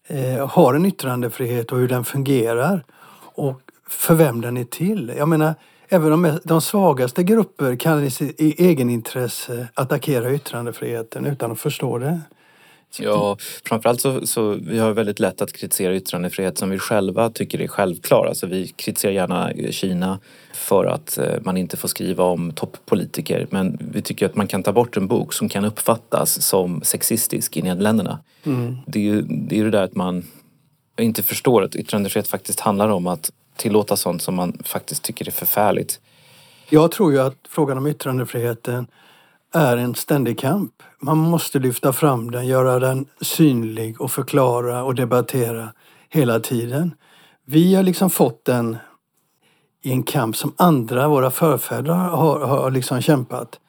eh, 0.08 0.48
har 0.48 0.74
en 0.74 0.86
yttrandefrihet 0.86 1.72
och 1.72 1.78
hur 1.78 1.88
den 1.88 2.04
fungerar. 2.04 2.84
Och 3.36 3.62
för 3.88 4.16
vem 4.16 4.42
den 4.42 4.58
är 4.58 4.64
till. 4.64 5.14
Jag 5.18 5.30
menar, 5.30 5.56
även 5.90 6.10
de, 6.10 6.40
de 6.44 6.62
svagaste 6.62 7.24
grupper 7.24 7.76
kan 7.76 8.04
i, 8.06 8.12
i 8.38 8.66
egenintresse 8.68 9.68
attackera 9.74 10.34
yttrandefriheten 10.34 11.26
utan 11.26 11.52
att 11.52 11.60
förstå 11.60 11.98
det. 11.98 12.22
Ja, 13.00 13.38
framförallt 13.66 14.02
så, 14.02 14.28
så 14.28 14.52
vi 14.52 14.80
har 14.80 14.92
väldigt 14.92 15.20
lätt 15.20 15.42
att 15.42 15.54
kritisera 15.54 15.96
yttrandefrihet 15.96 16.58
som 16.58 16.70
vi 16.70 16.80
själva 16.80 17.30
tycker 17.30 17.62
är 17.62 17.68
självklar. 17.68 18.26
Alltså 18.26 18.48
vi 18.48 18.68
kritiserar 18.68 19.12
gärna 19.12 19.52
Kina 19.72 20.20
för 20.54 20.86
att 20.86 21.18
eh, 21.18 21.34
man 21.42 21.58
inte 21.58 21.78
får 21.78 21.88
skriva 21.88 22.24
om 22.24 22.52
toppolitiker. 22.52 23.48
Men 23.50 23.78
vi 23.92 24.02
tycker 24.02 24.26
att 24.26 24.36
man 24.36 24.48
kan 24.48 24.64
ta 24.64 24.72
bort 24.72 24.98
en 24.98 25.08
bok 25.08 25.34
som 25.34 25.50
kan 25.50 25.66
uppfattas 25.66 26.42
som 26.42 26.82
sexistisk 26.84 27.58
i 27.58 27.62
Nederländerna. 27.62 28.20
Mm. 28.44 28.78
Det 28.88 29.00
är 29.00 29.04
ju 29.04 29.22
det, 29.22 29.60
är 29.60 29.64
det 29.64 29.72
där 29.72 29.84
att 29.84 29.96
man 29.96 30.24
inte 31.00 31.24
förstår 31.24 31.64
att 31.64 31.76
yttrandefrihet 31.76 32.28
faktiskt 32.28 32.60
handlar 32.60 32.90
om 32.90 33.08
att 33.08 33.32
tillåta 33.58 33.96
sånt 33.96 34.22
som 34.22 34.36
man 34.36 34.58
faktiskt 34.64 35.04
tycker 35.04 35.28
är 35.28 35.32
förfärligt. 35.32 36.00
Jag 36.70 36.92
tror 36.92 37.12
ju 37.12 37.20
att 37.20 37.36
frågan 37.50 37.78
om 37.78 37.88
yttrandefriheten 37.88 38.88
är 39.54 39.78
en 39.78 39.96
ständig 39.96 40.40
kamp. 40.40 40.84
Man 41.00 41.18
måste 41.18 41.60
lyfta 41.60 41.94
fram 41.94 42.32
den, 42.32 42.48
göra 42.48 42.80
den 42.80 43.06
synlig 43.22 44.02
och 44.02 44.12
förklara 44.12 44.84
och 44.84 44.96
debattera 44.96 45.74
hela 46.10 46.40
tiden. 46.40 46.94
Vi 47.46 47.76
har 47.76 47.84
liksom 47.84 48.10
fått 48.10 48.46
den 48.46 48.78
i 49.84 49.92
en 49.92 50.04
kamp 50.04 50.36
som 50.36 50.54
andra, 50.58 51.08
våra 51.08 51.32
förfäder, 51.32 51.94
har, 51.94 52.40
har 52.40 52.72
liksom 52.72 53.02
kämpat. 53.02 53.60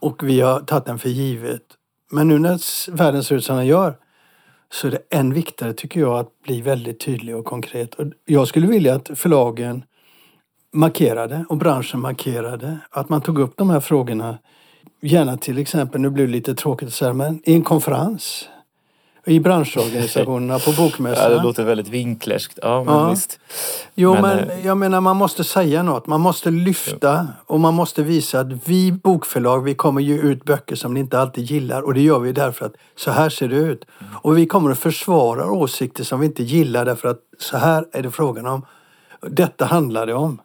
Och 0.00 0.22
vi 0.22 0.40
har 0.40 0.60
tagit 0.60 0.84
den 0.84 0.98
för 0.98 1.08
givet. 1.08 1.62
Men 2.10 2.28
nu 2.28 2.38
när 2.38 2.90
världen 2.92 3.24
ser 3.24 3.36
ut 3.36 3.44
som 3.44 3.56
den 3.56 3.66
gör 3.66 3.96
så 4.72 4.86
är 4.86 4.90
det 4.90 5.02
än 5.10 5.34
viktigare 5.34 5.72
tycker 5.72 6.00
jag 6.00 6.18
att 6.18 6.42
bli 6.42 6.60
väldigt 6.60 7.00
tydlig 7.00 7.36
och 7.36 7.44
konkret. 7.44 7.94
Och 7.94 8.06
jag 8.24 8.48
skulle 8.48 8.66
vilja 8.66 8.94
att 8.94 9.10
förlagen 9.14 9.84
markerade 10.72 11.44
och 11.48 11.56
branschen 11.56 12.00
markerade 12.00 12.78
att 12.90 13.08
man 13.08 13.20
tog 13.20 13.38
upp 13.38 13.56
de 13.56 13.70
här 13.70 13.80
frågorna 13.80 14.38
gärna 15.00 15.36
till 15.36 15.58
exempel, 15.58 16.00
nu 16.00 16.10
blir 16.10 16.26
det 16.26 16.32
lite 16.32 16.54
tråkigt 16.54 16.88
att 16.88 16.94
säga, 16.94 17.12
men 17.12 17.42
i 17.44 17.54
en 17.54 17.62
konferens. 17.62 18.48
I 19.26 19.40
branschorganisationerna 19.40 20.58
på 20.58 20.72
bokmässan. 20.72 21.24
Ja, 21.32 21.38
det 21.38 21.42
låter 21.42 21.64
väldigt 21.64 21.88
vinklerskt. 21.88 22.58
Ja, 22.62 22.84
men 22.84 22.94
ja. 22.94 23.10
visst. 23.10 23.38
Jo, 23.94 24.12
men, 24.12 24.22
men, 24.22 24.50
eh, 24.50 24.66
jag 24.66 24.76
menar 24.76 25.00
man 25.00 25.16
måste 25.16 25.44
säga 25.44 25.82
något. 25.82 26.06
Man 26.06 26.20
måste 26.20 26.50
lyfta 26.50 27.28
och 27.46 27.60
man 27.60 27.74
måste 27.74 28.02
visa 28.02 28.40
att 28.40 28.68
vi 28.68 28.92
bokförlag, 28.92 29.64
vi 29.64 29.74
kommer 29.74 30.00
ge 30.00 30.14
ut 30.14 30.44
böcker 30.44 30.76
som 30.76 30.94
ni 30.94 31.00
inte 31.00 31.20
alltid 31.20 31.44
gillar 31.44 31.82
och 31.82 31.94
det 31.94 32.00
gör 32.00 32.18
vi 32.18 32.32
därför 32.32 32.66
att 32.66 32.74
så 32.96 33.10
här 33.10 33.28
ser 33.28 33.48
det 33.48 33.56
ut. 33.56 33.84
Mm. 34.00 34.12
Och 34.16 34.38
vi 34.38 34.46
kommer 34.46 34.70
att 34.70 34.78
försvara 34.78 35.50
åsikter 35.50 36.04
som 36.04 36.20
vi 36.20 36.26
inte 36.26 36.42
gillar 36.42 36.84
därför 36.84 37.08
att 37.08 37.20
så 37.38 37.56
här 37.56 37.84
är 37.92 38.02
det 38.02 38.10
frågan 38.10 38.46
om. 38.46 38.66
Detta 39.22 39.64
handlar 39.64 40.06
det 40.06 40.14
om. 40.14 40.40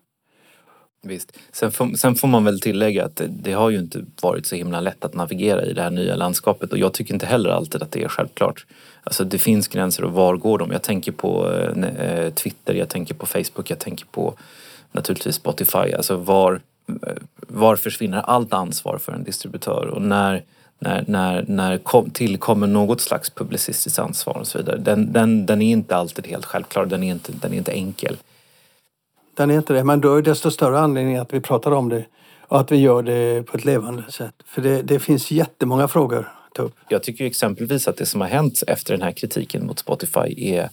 Visst. 1.05 1.37
Sen 1.51 1.71
får, 1.71 1.93
sen 1.97 2.15
får 2.15 2.27
man 2.27 2.43
väl 2.43 2.59
tillägga 2.59 3.05
att 3.05 3.15
det, 3.15 3.27
det, 3.27 3.53
har 3.53 3.69
ju 3.69 3.79
inte 3.79 4.05
varit 4.21 4.45
så 4.45 4.55
himla 4.55 4.79
lätt 4.79 5.05
att 5.05 5.13
navigera 5.13 5.65
i 5.65 5.73
det 5.73 5.81
här 5.81 5.89
nya 5.89 6.15
landskapet 6.15 6.71
och 6.71 6.77
jag 6.77 6.93
tycker 6.93 7.13
inte 7.13 7.25
heller 7.25 7.49
alltid 7.49 7.83
att 7.83 7.91
det 7.91 8.03
är 8.03 8.07
självklart. 8.07 8.65
Alltså 9.03 9.23
det 9.23 9.37
finns 9.37 9.67
gränser 9.67 10.03
och 10.03 10.11
var 10.11 10.35
går 10.35 10.57
de? 10.57 10.71
Jag 10.71 10.81
tänker 10.81 11.11
på 11.11 11.51
eh, 11.51 11.83
eh 11.83 12.33
Twitter, 12.33 12.73
jag 12.73 12.89
tänker 12.89 13.13
på 13.13 13.25
Facebook, 13.25 13.69
jag 13.69 13.79
tänker 13.79 14.05
på 14.05 14.33
naturligtvis 14.91 15.35
Spotify. 15.35 15.93
Alltså 15.93 16.17
var, 16.17 16.61
eh, 16.87 17.13
var 17.47 17.75
försvinner 17.75 18.17
allt 18.17 18.53
ansvar 18.53 18.97
för 18.97 19.11
en 19.11 19.23
distributör 19.23 19.85
och 19.85 20.01
när 20.01 20.43
när, 20.79 21.03
när, 21.07 21.45
när 21.47 21.77
kom, 21.77 22.09
tillkommer 22.09 22.67
något 22.67 23.01
slags 23.01 23.29
publicistiskt 23.29 23.99
ansvar 23.99 24.37
och 24.37 24.47
så 24.47 24.57
vidare. 24.57 24.77
Den, 24.77 25.13
den, 25.13 25.45
den 25.45 25.61
är 25.61 25.71
inte 25.71 25.95
alltid 25.95 26.27
helt 26.27 26.45
självklar, 26.45 26.85
den 26.85 27.03
är 27.03 27.11
inte, 27.11 27.31
den 27.31 27.53
är 27.53 27.57
inte 27.57 27.71
enkel. 27.71 28.17
Den 29.35 29.51
är 29.51 29.55
inte 29.55 29.73
det, 29.73 29.83
men 29.83 30.01
då 30.01 30.15
är 30.15 30.21
det 30.21 30.31
desto 30.31 30.51
större 30.51 30.79
anledning 30.79 31.17
att 31.17 31.33
vi 31.33 31.41
pratar 31.41 31.71
om 31.71 31.89
det 31.89 32.05
och 32.47 32.59
att 32.59 32.71
vi 32.71 32.75
gör 32.75 33.03
det 33.03 33.43
på 33.43 33.57
ett 33.57 33.65
levande 33.65 34.03
sätt. 34.11 34.33
För 34.45 34.61
det, 34.61 34.81
det 34.81 34.99
finns 34.99 35.31
jättemånga 35.31 35.87
frågor 35.87 36.19
att 36.19 36.55
ta 36.55 36.63
upp. 36.63 36.75
Jag 36.89 37.03
tycker 37.03 37.25
exempelvis 37.25 37.87
att 37.87 37.97
det 37.97 38.05
som 38.05 38.21
har 38.21 38.27
hänt 38.27 38.63
efter 38.67 38.93
den 38.93 39.01
här 39.01 39.11
kritiken 39.11 39.65
mot 39.65 39.79
Spotify 39.79 40.53
är 40.55 40.69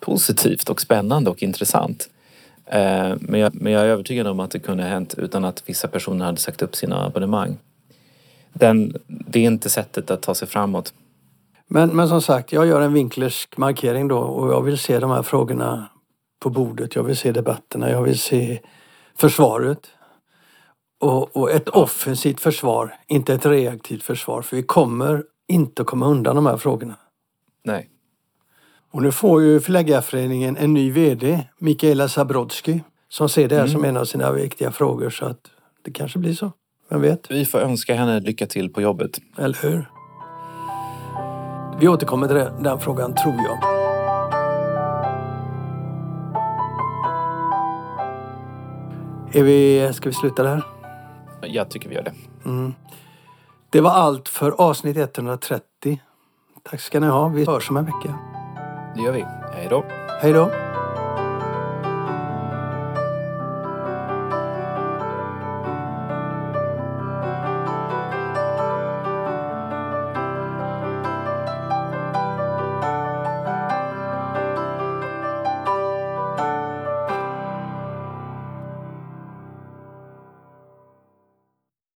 positivt 0.00 0.68
och 0.68 0.80
spännande 0.80 1.30
och 1.30 1.42
intressant. 1.42 2.08
Eh, 2.66 3.12
men 3.20 3.40
jag, 3.40 3.54
men 3.54 3.72
jag 3.72 3.82
är 3.82 3.86
övertygad 3.86 4.26
om 4.26 4.40
att 4.40 4.50
det 4.50 4.58
kunde 4.58 4.82
ha 4.82 4.90
hänt 4.90 5.14
utan 5.18 5.44
att 5.44 5.62
vissa 5.66 5.88
personer 5.88 6.24
hade 6.24 6.38
sagt 6.38 6.62
upp 6.62 6.76
sina 6.76 7.06
abonnemang. 7.06 7.56
Den, 8.52 8.96
det 9.06 9.38
är 9.38 9.44
inte 9.44 9.70
sättet 9.70 10.10
att 10.10 10.22
ta 10.22 10.34
sig 10.34 10.48
framåt. 10.48 10.92
Men, 11.68 11.96
men 11.96 12.08
som 12.08 12.22
sagt, 12.22 12.52
jag 12.52 12.66
gör 12.66 12.80
en 12.80 12.92
vinklersk 12.92 13.56
markering 13.56 14.08
då 14.08 14.18
och 14.18 14.52
jag 14.52 14.62
vill 14.62 14.78
se 14.78 14.98
de 14.98 15.10
här 15.10 15.22
frågorna 15.22 15.88
på 16.42 16.50
bordet. 16.50 16.94
Jag 16.94 17.02
vill 17.02 17.16
se 17.16 17.32
debatterna, 17.32 17.90
jag 17.90 18.02
vill 18.02 18.18
se 18.18 18.60
försvaret. 19.14 19.90
Och, 21.00 21.36
och 21.36 21.50
ett 21.50 21.68
offensivt 21.68 22.40
försvar, 22.40 22.94
inte 23.06 23.34
ett 23.34 23.46
reaktivt 23.46 24.02
försvar. 24.02 24.42
För 24.42 24.56
vi 24.56 24.62
kommer 24.62 25.24
inte 25.48 25.82
att 25.82 25.88
komma 25.88 26.06
undan 26.06 26.36
de 26.36 26.46
här 26.46 26.56
frågorna. 26.56 26.96
Nej. 27.64 27.88
Och 28.90 29.02
nu 29.02 29.12
får 29.12 29.42
ju 29.42 29.60
Förläggarföreningen 29.60 30.56
en 30.56 30.74
ny 30.74 30.90
VD, 30.90 31.46
Mikaela 31.58 32.08
Zabrodsky, 32.08 32.80
som 33.08 33.28
ser 33.28 33.48
det 33.48 33.54
här 33.54 33.62
mm. 33.62 33.72
som 33.72 33.84
en 33.84 33.96
av 33.96 34.04
sina 34.04 34.32
viktiga 34.32 34.72
frågor. 34.72 35.10
Så 35.10 35.24
att 35.24 35.40
det 35.84 35.90
kanske 35.90 36.18
blir 36.18 36.34
så. 36.34 36.52
Vem 36.88 37.00
vet? 37.00 37.30
Vi 37.30 37.44
får 37.44 37.58
önska 37.58 37.94
henne 37.94 38.20
lycka 38.20 38.46
till 38.46 38.72
på 38.72 38.82
jobbet. 38.82 39.18
Eller 39.38 39.58
hur? 39.62 39.90
Vi 41.80 41.88
återkommer 41.88 42.28
till 42.28 42.64
den 42.64 42.80
frågan, 42.80 43.14
tror 43.14 43.34
jag. 43.34 43.71
Är 49.34 49.42
vi, 49.42 49.90
ska 49.92 50.08
vi 50.08 50.14
sluta 50.14 50.42
där? 50.42 50.62
Jag 51.42 51.70
tycker 51.70 51.88
vi 51.88 51.94
gör 51.94 52.02
det. 52.02 52.14
Mm. 52.44 52.74
Det 53.70 53.80
var 53.80 53.90
allt 53.90 54.28
för 54.28 54.50
avsnitt 54.50 54.96
130. 54.96 56.00
Tack 56.62 56.80
ska 56.80 57.00
ni 57.00 57.06
ha. 57.06 57.28
Vi 57.28 57.44
hörs 57.44 57.70
om 57.70 57.76
en 57.76 57.84
vecka. 57.84 58.18
Det 58.94 59.02
gör 59.02 59.12
vi. 59.12 59.24
Hej 59.54 59.66
då. 59.70 59.84
Hej 60.20 60.32
då. 60.32 60.50